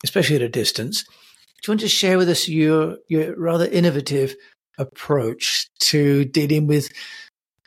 especially 0.05 0.37
at 0.37 0.43
a 0.43 0.49
distance. 0.49 1.05
Do 1.05 1.11
you 1.69 1.73
want 1.73 1.81
to 1.81 1.89
share 1.89 2.19
with 2.19 2.29
us 2.29 2.49
your 2.49 2.97
your 3.09 3.35
rather 3.37 3.67
innovative 3.67 4.35
approach 4.79 5.69
to 5.81 6.25
dealing 6.25 6.67
with 6.67 6.89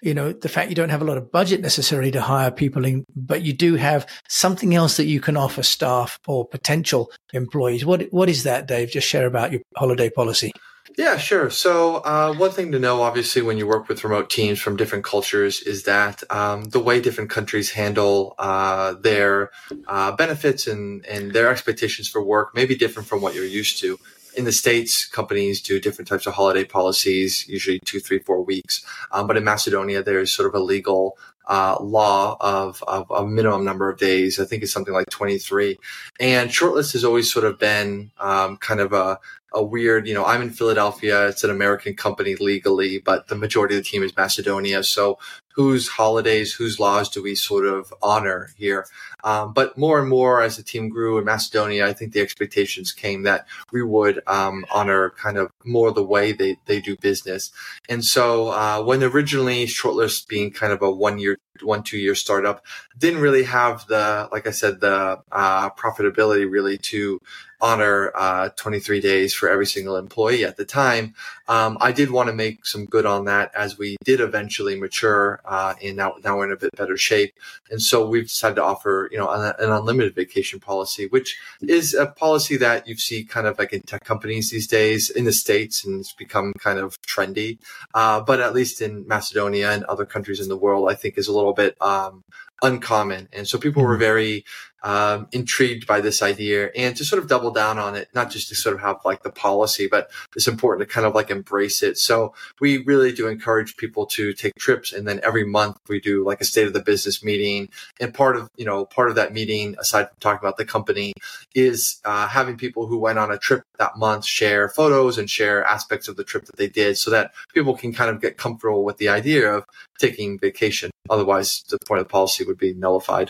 you 0.04 0.14
know, 0.14 0.34
the 0.34 0.50
fact 0.50 0.70
you 0.70 0.76
don't 0.76 0.90
have 0.90 1.02
a 1.02 1.06
lot 1.06 1.18
of 1.18 1.32
budget 1.32 1.62
necessarily 1.62 2.12
to 2.12 2.22
hire 2.22 2.52
people 2.52 2.86
in, 2.86 3.06
but 3.16 3.42
you 3.42 3.54
do 3.54 3.76
have 3.76 4.08
something 4.28 4.76
else 4.76 4.98
that 4.98 5.06
you 5.06 5.22
can 5.22 5.38
offer 5.38 5.64
staff 5.64 6.20
or 6.28 6.46
potential 6.46 7.12
employees. 7.34 7.86
What 7.86 8.04
what 8.12 8.30
is 8.30 8.44
that, 8.44 8.68
Dave? 8.68 8.92
Just 8.92 9.08
share 9.08 9.28
about 9.28 9.52
your 9.52 9.62
holiday 9.76 10.10
policy. 10.10 10.52
Yeah, 10.98 11.18
sure. 11.18 11.50
So, 11.50 11.96
uh, 11.98 12.34
one 12.36 12.52
thing 12.52 12.72
to 12.74 12.80
know, 12.80 13.02
obviously, 13.02 13.42
when 13.42 13.58
you 13.58 13.66
work 13.66 13.88
with 13.88 14.04
remote 14.04 14.30
teams 14.30 14.60
from 14.60 14.76
different 14.76 15.04
cultures, 15.04 15.62
is 15.62 15.84
that 15.84 16.22
um, 16.30 16.66
the 16.66 16.80
way 16.80 17.02
different 17.02 17.30
countries 17.30 17.72
handle 17.72 18.36
uh, 18.38 18.94
their 18.94 19.52
uh, 19.88 20.12
benefits 20.12 20.68
and, 20.68 21.04
and 21.06 21.34
their 21.34 21.50
expectations 21.50 22.08
for 22.08 22.22
work 22.22 22.54
may 22.54 22.66
be 22.66 22.76
different 22.76 23.08
from 23.08 23.22
what 23.22 23.34
you're 23.34 23.46
used 23.46 23.80
to. 23.80 23.98
In 24.36 24.46
the 24.46 24.52
states, 24.52 25.06
companies 25.06 25.62
do 25.62 25.80
different 25.80 26.08
types 26.08 26.28
of 26.28 26.34
holiday 26.34 26.64
policies, 26.64 27.48
usually 27.48 27.80
two, 27.86 28.00
three, 28.00 28.20
four 28.20 28.42
weeks. 28.44 28.86
Um, 29.12 29.28
but 29.28 29.38
in 29.38 29.44
Macedonia, 29.44 30.04
there's 30.04 30.34
sort 30.34 30.48
of 30.48 30.56
a 30.56 30.64
legal 30.64 31.18
uh, 31.48 31.78
law 31.82 32.38
of, 32.40 32.84
of, 32.88 33.10
a 33.12 33.28
minimum 33.28 33.66
number 33.66 33.90
of 33.90 33.98
days. 33.98 34.40
I 34.40 34.46
think 34.46 34.64
it's 34.64 34.72
something 34.72 34.94
like 34.94 35.10
23. 35.10 35.78
And 36.20 36.50
shortlist 36.50 36.94
has 36.94 37.04
always 37.04 37.32
sort 37.32 37.46
of 37.46 37.60
been 37.60 38.12
um, 38.20 38.58
kind 38.58 38.80
of 38.80 38.94
a, 38.94 39.20
a 39.54 39.64
weird, 39.64 40.08
you 40.08 40.14
know, 40.14 40.26
I'm 40.26 40.42
in 40.42 40.50
Philadelphia. 40.50 41.28
It's 41.28 41.44
an 41.44 41.52
American 41.52 41.96
company 41.96 42.36
legally, 42.36 43.00
but 43.00 43.28
the 43.28 43.36
majority 43.36 43.76
of 43.76 43.84
the 43.84 43.90
team 43.90 44.04
is 44.04 44.16
Macedonia. 44.16 44.84
So 44.84 45.20
whose 45.56 45.88
holidays, 45.88 46.54
whose 46.54 46.80
laws 46.80 47.10
do 47.10 47.22
we 47.22 47.36
sort 47.36 47.66
of 47.66 47.94
honor 48.02 48.50
here? 48.58 48.88
Um, 49.24 49.54
but 49.54 49.78
more 49.78 50.00
and 50.00 50.10
more 50.10 50.42
as 50.42 50.58
the 50.58 50.64
team 50.64 50.90
grew 50.90 51.20
in 51.20 51.26
Macedonia, 51.26 51.88
I 51.88 51.94
think 51.94 52.14
the 52.14 52.22
expectations 52.22 52.92
came 52.92 53.24
that 53.24 53.46
we 53.72 53.84
would 53.84 54.22
um, 54.26 54.66
honor 54.74 55.12
kind 55.12 55.38
of 55.38 55.52
more 55.64 55.92
the 55.92 56.04
way 56.04 56.32
they, 56.32 56.58
they 56.66 56.82
do 56.82 56.98
business. 56.98 57.52
And 57.88 58.04
so 58.04 58.48
uh, 58.48 58.82
when 58.84 59.04
originally 59.04 59.66
Shortlist 59.68 60.28
being 60.28 60.52
kind 60.52 60.74
of 60.74 60.82
a 60.82 60.92
one 60.92 61.20
year, 61.20 61.38
one, 61.62 61.84
two 61.84 61.98
year 62.00 62.16
startup, 62.16 62.66
didn't 62.98 63.22
really 63.22 63.44
have 63.44 63.86
the, 63.86 64.28
like 64.32 64.48
I 64.48 64.52
said, 64.52 64.80
the 64.80 65.22
uh, 65.32 65.70
profitability 65.72 66.50
really 66.50 66.80
to 66.80 67.22
honor 67.64 68.12
uh, 68.14 68.50
23 68.58 69.00
days 69.00 69.34
for 69.34 69.50
every 69.50 69.66
single 69.66 69.96
employee 69.96 70.44
at 70.44 70.58
the 70.58 70.66
time. 70.66 71.16
Um, 71.48 71.78
I 71.80 71.94
did 71.94 72.12
want 72.12 72.28
to 72.28 72.34
make 72.34 72.66
some 72.66 72.86
good 72.86 73.06
on 73.06 73.24
that 73.26 73.52
as 73.56 73.78
we 73.78 73.96
did 74.04 74.20
eventually 74.20 74.78
mature, 74.78 75.40
uh, 75.46 75.74
and 75.82 75.96
now 75.96 76.16
now 76.24 76.38
we're 76.38 76.46
in 76.46 76.52
a 76.52 76.58
bit 76.58 76.72
better 76.76 76.98
shape. 76.98 77.34
And 77.72 77.82
so 77.82 78.06
we've 78.06 78.28
decided 78.28 78.56
to 78.56 78.64
offer, 78.64 79.08
you 79.12 79.18
know, 79.18 79.30
an, 79.30 79.54
an, 79.60 79.72
unlimited 79.72 80.14
vacation 80.14 80.60
policy, 80.60 81.08
which 81.08 81.38
is 81.62 81.94
a 81.94 82.08
policy 82.08 82.58
that 82.58 82.86
you 82.86 82.96
see 82.98 83.24
kind 83.24 83.48
of 83.48 83.58
like 83.58 83.72
in 83.72 83.82
tech 83.82 84.04
companies 84.04 84.52
these 84.52 84.68
days 84.68 85.10
in 85.10 85.24
the 85.24 85.32
states, 85.32 85.86
and 85.86 86.02
it's 86.02 86.14
become 86.14 86.52
kind 86.60 86.80
of 86.80 87.02
trendy. 87.02 87.60
Uh, 87.94 88.20
but 88.20 88.42
at 88.42 88.54
least 88.54 88.82
in 88.82 89.08
Macedonia 89.08 89.72
and 89.72 89.86
other 89.86 90.06
countries 90.06 90.42
in 90.42 90.50
the 90.50 90.58
world, 90.58 90.90
I 90.90 90.96
think 90.96 91.18
is 91.18 91.30
a 91.30 91.34
little 91.34 91.54
bit 91.54 91.82
um, 91.82 92.24
uncommon. 92.62 93.30
And 93.34 93.48
so 93.48 93.58
people 93.58 93.84
were 93.84 93.94
mm-hmm. 93.94 94.00
very 94.00 94.46
um, 94.84 95.28
intrigued 95.32 95.88
by 95.88 96.02
this 96.02 96.22
idea 96.22 96.70
and 96.76 96.96
to 96.98 97.06
sort 97.06 97.22
of 97.22 97.30
double 97.30 97.52
down 97.52 97.80
on 97.80 97.96
it, 97.96 98.10
not 98.14 98.30
just 98.30 98.50
to 98.50 98.56
sort 98.56 98.76
of 98.76 98.82
have 98.82 98.98
like 99.06 99.24
the 99.24 99.32
policy, 99.32 99.88
but 99.88 100.12
it's 100.36 100.48
important 100.48 100.88
to 100.88 100.94
kind 100.94 101.08
of 101.08 101.16
like 101.16 101.30
embrace 101.30 101.82
it. 101.82 101.98
So 101.98 102.34
we 102.60 102.84
really 102.84 103.14
do 103.14 103.28
encourage 103.28 103.78
people 103.78 104.06
to 104.08 104.34
take 104.34 104.54
trips. 104.56 104.92
And 104.92 105.08
then 105.08 105.22
every 105.24 105.46
month 105.46 105.78
we 105.88 106.00
do 106.00 106.26
like 106.26 106.42
a 106.42 106.46
state 106.46 106.68
of 106.68 106.74
the 106.74 106.82
business 106.82 107.24
meeting. 107.24 107.70
And 108.00 108.14
part 108.14 108.36
of, 108.36 108.50
you 108.58 108.66
know, 108.66 108.86
part 108.86 109.10
of 109.10 109.16
that 109.16 109.34
meeting, 109.34 109.76
aside 109.80 110.10
from 110.10 110.18
talking 110.20 110.46
about 110.46 110.58
the 110.58 110.66
company, 110.66 111.14
is 111.56 112.02
uh, 112.06 112.28
having 112.28 112.58
people 112.58 112.88
who 112.88 112.98
went 112.98 113.20
on 113.20 113.32
a 113.32 113.38
trip 113.38 113.64
that 113.78 113.98
month 113.98 114.26
share 114.26 114.70
photos 114.70 115.18
and 115.18 115.30
share 115.30 115.64
aspects 115.64 116.08
of 116.08 116.18
the 116.18 116.24
trip 116.24 116.46
that 116.46 116.58
they 116.58 116.68
did 116.68 116.98
so 116.98 117.10
that 117.12 117.32
people 117.54 117.76
can 117.76 117.94
kind 117.94 118.10
of 118.10 118.22
get 118.22 118.38
comfortable 118.38 118.84
with 118.84 118.98
the 118.98 119.10
idea 119.10 119.50
of 119.50 119.66
taking 120.00 120.38
vacation. 120.38 120.92
Otherwise, 121.10 121.64
the 121.70 121.78
point 121.88 122.02
of 122.02 122.08
the 122.08 122.12
policy 122.12 122.44
would 122.44 122.58
be 122.58 122.74
nullified. 122.74 123.30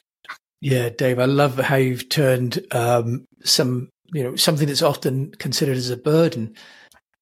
Yeah, 0.63 0.87
Dave, 0.87 1.19
I 1.19 1.25
love 1.25 1.57
how 1.57 1.75
you've 1.75 2.07
turned 2.07 2.65
um, 2.71 3.25
some, 3.43 3.89
you 4.13 4.23
know, 4.23 4.37
something 4.37 4.65
that's 4.65 4.81
often 4.81 5.31
considered 5.31 5.75
as 5.75 5.89
a 5.89 5.97
burden 5.97 6.55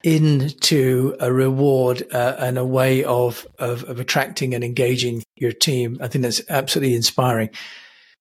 into 0.03 1.15
a 1.19 1.33
reward 1.33 2.03
uh, 2.13 2.35
and 2.37 2.59
a 2.59 2.65
way 2.65 3.03
of, 3.03 3.47
of, 3.57 3.83
of 3.85 3.99
attracting 3.99 4.53
and 4.53 4.63
engaging 4.63 5.23
your 5.37 5.51
team. 5.51 5.97
I 5.99 6.07
think 6.07 6.21
that's 6.21 6.43
absolutely 6.51 6.93
inspiring. 6.93 7.49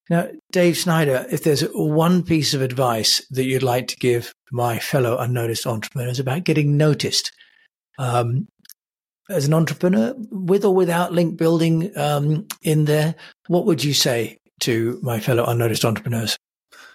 Now, 0.08 0.28
Dave 0.52 0.78
Schneider, 0.78 1.26
if 1.30 1.44
there's 1.44 1.68
one 1.74 2.22
piece 2.22 2.54
of 2.54 2.62
advice 2.62 3.22
that 3.28 3.44
you'd 3.44 3.62
like 3.62 3.88
to 3.88 3.96
give 3.96 4.32
my 4.50 4.78
fellow 4.78 5.18
unnoticed 5.18 5.66
entrepreneurs 5.66 6.18
about 6.18 6.44
getting 6.44 6.78
noticed, 6.78 7.30
um, 7.98 8.48
as 9.28 9.46
an 9.46 9.52
entrepreneur, 9.52 10.14
with 10.30 10.64
or 10.64 10.74
without 10.74 11.12
link 11.12 11.36
building 11.36 11.96
um, 11.96 12.46
in 12.62 12.86
there, 12.86 13.14
what 13.48 13.66
would 13.66 13.84
you 13.84 13.92
say 13.92 14.39
to 14.60 14.98
my 15.02 15.20
fellow 15.20 15.44
unnoticed 15.44 15.84
entrepreneurs? 15.84 16.36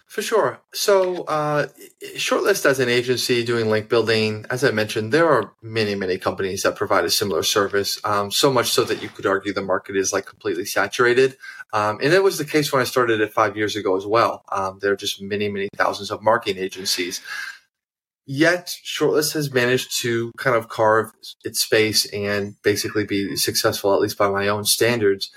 For 0.07 0.21
sure. 0.21 0.61
So, 0.71 1.23
uh, 1.23 1.67
Shortlist 2.15 2.65
as 2.65 2.79
an 2.79 2.89
agency 2.89 3.43
doing 3.43 3.69
link 3.69 3.89
building, 3.89 4.45
as 4.49 4.63
I 4.63 4.71
mentioned, 4.71 5.11
there 5.11 5.27
are 5.29 5.53
many, 5.61 5.95
many 5.95 6.17
companies 6.17 6.61
that 6.61 6.75
provide 6.75 7.05
a 7.05 7.09
similar 7.09 7.41
service. 7.43 7.99
Um, 8.05 8.31
so 8.31 8.53
much 8.53 8.69
so 8.69 8.83
that 8.83 9.01
you 9.01 9.09
could 9.09 9.25
argue 9.25 9.51
the 9.51 9.61
market 9.61 9.97
is 9.97 10.13
like 10.13 10.25
completely 10.25 10.65
saturated. 10.65 11.37
Um, 11.73 11.99
and 12.01 12.13
that 12.13 12.23
was 12.23 12.37
the 12.37 12.45
case 12.45 12.71
when 12.71 12.81
I 12.81 12.85
started 12.85 13.19
it 13.19 13.33
five 13.33 13.57
years 13.57 13.75
ago 13.75 13.97
as 13.97 14.05
well. 14.05 14.43
Um, 14.51 14.79
there 14.79 14.93
are 14.93 14.95
just 14.95 15.21
many, 15.21 15.49
many 15.49 15.69
thousands 15.75 16.11
of 16.11 16.21
marketing 16.21 16.63
agencies. 16.63 17.19
Yet, 18.27 18.75
Shortlist 18.83 19.33
has 19.33 19.53
managed 19.53 19.99
to 20.01 20.31
kind 20.37 20.55
of 20.55 20.69
carve 20.69 21.11
its 21.43 21.59
space 21.59 22.05
and 22.13 22.55
basically 22.61 23.05
be 23.05 23.35
successful, 23.35 23.93
at 23.93 24.01
least 24.01 24.17
by 24.17 24.29
my 24.29 24.47
own 24.47 24.65
standards 24.65 25.31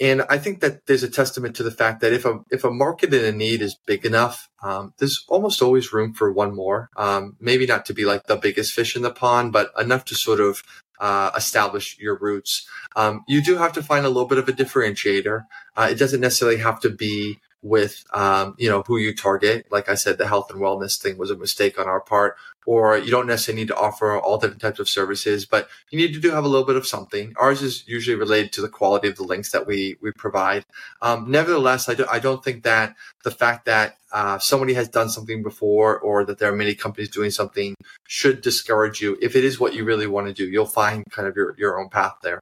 and 0.00 0.22
I 0.30 0.38
think 0.38 0.60
that 0.60 0.86
there's 0.86 1.02
a 1.02 1.10
testament 1.10 1.54
to 1.56 1.62
the 1.62 1.70
fact 1.70 2.00
that 2.00 2.12
if 2.12 2.24
a 2.24 2.40
if 2.50 2.64
a 2.64 2.70
market 2.70 3.12
and 3.12 3.24
a 3.24 3.32
need 3.32 3.60
is 3.60 3.76
big 3.86 4.06
enough, 4.06 4.48
um, 4.62 4.94
there's 4.98 5.24
almost 5.28 5.60
always 5.60 5.92
room 5.92 6.14
for 6.14 6.32
one 6.32 6.54
more. 6.54 6.88
Um, 6.96 7.36
maybe 7.38 7.66
not 7.66 7.84
to 7.86 7.94
be 7.94 8.06
like 8.06 8.26
the 8.26 8.36
biggest 8.36 8.72
fish 8.72 8.96
in 8.96 9.02
the 9.02 9.10
pond, 9.10 9.52
but 9.52 9.70
enough 9.78 10.06
to 10.06 10.14
sort 10.14 10.40
of 10.40 10.62
uh, 11.00 11.30
establish 11.36 11.98
your 11.98 12.16
roots. 12.18 12.66
Um, 12.96 13.24
you 13.28 13.42
do 13.42 13.56
have 13.56 13.72
to 13.74 13.82
find 13.82 14.06
a 14.06 14.08
little 14.08 14.28
bit 14.28 14.38
of 14.38 14.48
a 14.48 14.52
differentiator. 14.52 15.44
Uh, 15.76 15.88
it 15.90 15.98
doesn't 15.98 16.20
necessarily 16.20 16.58
have 16.58 16.80
to 16.80 16.90
be 16.90 17.38
with 17.62 18.04
um, 18.12 18.54
you 18.58 18.68
know 18.68 18.82
who 18.86 18.96
you 18.96 19.14
target. 19.14 19.66
Like 19.70 19.88
I 19.88 19.94
said, 19.94 20.18
the 20.18 20.28
health 20.28 20.50
and 20.50 20.60
wellness 20.60 21.00
thing 21.00 21.18
was 21.18 21.30
a 21.30 21.36
mistake 21.36 21.78
on 21.78 21.88
our 21.88 22.00
part. 22.00 22.36
Or 22.66 22.98
you 22.98 23.10
don't 23.10 23.26
necessarily 23.26 23.62
need 23.62 23.68
to 23.68 23.76
offer 23.76 24.18
all 24.18 24.36
different 24.36 24.60
types 24.60 24.78
of 24.78 24.88
services, 24.88 25.46
but 25.46 25.68
you 25.90 25.98
need 25.98 26.12
to 26.12 26.20
do 26.20 26.30
have 26.30 26.44
a 26.44 26.48
little 26.48 26.66
bit 26.66 26.76
of 26.76 26.86
something. 26.86 27.32
Ours 27.38 27.62
is 27.62 27.84
usually 27.88 28.16
related 28.16 28.52
to 28.52 28.60
the 28.60 28.68
quality 28.68 29.08
of 29.08 29.16
the 29.16 29.22
links 29.22 29.50
that 29.52 29.66
we 29.66 29.96
we 30.02 30.12
provide. 30.12 30.64
Um, 31.00 31.30
nevertheless, 31.30 31.88
I, 31.88 31.94
do, 31.94 32.06
I 32.10 32.18
don't 32.18 32.44
think 32.44 32.62
that 32.64 32.94
the 33.24 33.30
fact 33.30 33.64
that 33.64 33.96
uh, 34.12 34.38
somebody 34.38 34.74
has 34.74 34.88
done 34.88 35.08
something 35.08 35.42
before 35.42 35.98
or 35.98 36.24
that 36.24 36.38
there 36.38 36.52
are 36.52 36.56
many 36.56 36.74
companies 36.74 37.08
doing 37.08 37.30
something 37.30 37.74
should 38.06 38.42
discourage 38.42 39.00
you. 39.00 39.16
If 39.22 39.36
it 39.36 39.44
is 39.44 39.58
what 39.58 39.74
you 39.74 39.84
really 39.84 40.06
want 40.06 40.26
to 40.26 40.32
do, 40.32 40.48
you'll 40.48 40.66
find 40.66 41.04
kind 41.10 41.26
of 41.26 41.36
your, 41.36 41.54
your 41.58 41.80
own 41.80 41.88
path 41.88 42.16
there. 42.22 42.40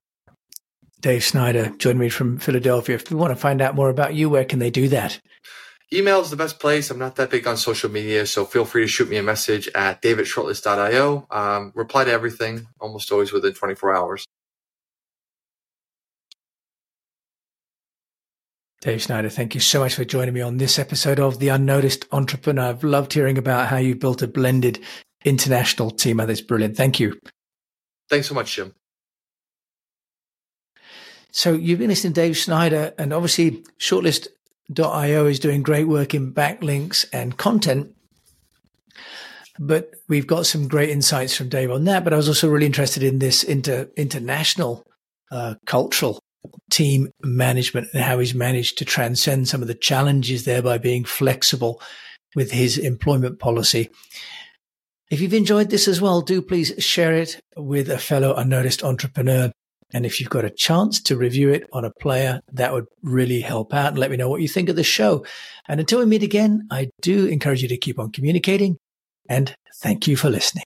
Dave 1.00 1.22
Schneider 1.22 1.70
joined 1.78 1.98
me 1.98 2.08
from 2.08 2.38
Philadelphia. 2.38 2.96
If 2.96 3.10
we 3.10 3.16
want 3.16 3.30
to 3.30 3.36
find 3.36 3.62
out 3.62 3.74
more 3.74 3.88
about 3.88 4.14
you, 4.14 4.28
where 4.28 4.44
can 4.44 4.58
they 4.58 4.70
do 4.70 4.88
that? 4.88 5.20
Email 5.92 6.20
is 6.20 6.30
the 6.30 6.36
best 6.36 6.58
place. 6.58 6.90
I'm 6.90 6.98
not 6.98 7.16
that 7.16 7.30
big 7.30 7.46
on 7.46 7.56
social 7.56 7.90
media, 7.90 8.26
so 8.26 8.44
feel 8.44 8.64
free 8.64 8.82
to 8.82 8.88
shoot 8.88 9.08
me 9.08 9.16
a 9.16 9.22
message 9.22 9.68
at 9.74 10.02
davidshortlist.io. 10.02 11.26
Um, 11.30 11.72
reply 11.74 12.04
to 12.04 12.10
everything 12.10 12.66
almost 12.78 13.10
always 13.10 13.32
within 13.32 13.54
24 13.54 13.96
hours. 13.96 14.26
Dave 18.80 19.02
Schneider, 19.02 19.28
thank 19.28 19.54
you 19.54 19.60
so 19.60 19.80
much 19.80 19.94
for 19.94 20.04
joining 20.04 20.34
me 20.34 20.40
on 20.40 20.58
this 20.58 20.78
episode 20.78 21.18
of 21.18 21.38
The 21.38 21.48
Unnoticed 21.48 22.06
Entrepreneur. 22.12 22.68
I've 22.68 22.84
loved 22.84 23.12
hearing 23.12 23.38
about 23.38 23.68
how 23.68 23.78
you've 23.78 23.98
built 23.98 24.22
a 24.22 24.28
blended 24.28 24.78
international 25.24 25.90
team. 25.90 26.18
That's 26.18 26.40
brilliant. 26.40 26.76
Thank 26.76 27.00
you. 27.00 27.18
Thanks 28.08 28.28
so 28.28 28.34
much, 28.34 28.54
Jim. 28.54 28.74
So 31.38 31.52
you've 31.52 31.78
been 31.78 31.90
listening 31.90 32.14
to 32.14 32.20
Dave 32.20 32.36
Schneider, 32.36 32.92
and 32.98 33.12
obviously 33.12 33.62
Shortlist.io 33.78 35.26
is 35.26 35.38
doing 35.38 35.62
great 35.62 35.86
work 35.86 36.12
in 36.12 36.34
backlinks 36.34 37.06
and 37.12 37.36
content. 37.36 37.94
But 39.56 39.92
we've 40.08 40.26
got 40.26 40.46
some 40.46 40.66
great 40.66 40.90
insights 40.90 41.36
from 41.36 41.48
Dave 41.48 41.70
on 41.70 41.84
that. 41.84 42.02
But 42.02 42.12
I 42.12 42.16
was 42.16 42.26
also 42.26 42.48
really 42.48 42.66
interested 42.66 43.04
in 43.04 43.20
this 43.20 43.44
inter, 43.44 43.88
international 43.96 44.84
uh, 45.30 45.54
cultural 45.64 46.18
team 46.72 47.12
management 47.22 47.86
and 47.94 48.02
how 48.02 48.18
he's 48.18 48.34
managed 48.34 48.76
to 48.78 48.84
transcend 48.84 49.46
some 49.46 49.62
of 49.62 49.68
the 49.68 49.74
challenges 49.74 50.44
there 50.44 50.60
by 50.60 50.76
being 50.76 51.04
flexible 51.04 51.80
with 52.34 52.50
his 52.50 52.78
employment 52.78 53.38
policy. 53.38 53.90
If 55.08 55.20
you've 55.20 55.34
enjoyed 55.34 55.70
this 55.70 55.86
as 55.86 56.00
well, 56.00 56.20
do 56.20 56.42
please 56.42 56.74
share 56.78 57.14
it 57.14 57.40
with 57.56 57.88
a 57.90 57.98
fellow 57.98 58.34
unnoticed 58.34 58.82
entrepreneur. 58.82 59.52
And 59.92 60.04
if 60.04 60.20
you've 60.20 60.30
got 60.30 60.44
a 60.44 60.50
chance 60.50 61.00
to 61.02 61.16
review 61.16 61.50
it 61.50 61.68
on 61.72 61.84
a 61.84 61.90
player, 62.00 62.40
that 62.52 62.72
would 62.72 62.86
really 63.02 63.40
help 63.40 63.72
out 63.72 63.88
and 63.88 63.98
let 63.98 64.10
me 64.10 64.16
know 64.16 64.28
what 64.28 64.42
you 64.42 64.48
think 64.48 64.68
of 64.68 64.76
the 64.76 64.84
show. 64.84 65.24
And 65.66 65.80
until 65.80 66.00
we 66.00 66.06
meet 66.06 66.22
again, 66.22 66.66
I 66.70 66.90
do 67.00 67.26
encourage 67.26 67.62
you 67.62 67.68
to 67.68 67.78
keep 67.78 67.98
on 67.98 68.12
communicating 68.12 68.76
and 69.28 69.54
thank 69.80 70.06
you 70.06 70.16
for 70.16 70.30
listening. 70.30 70.64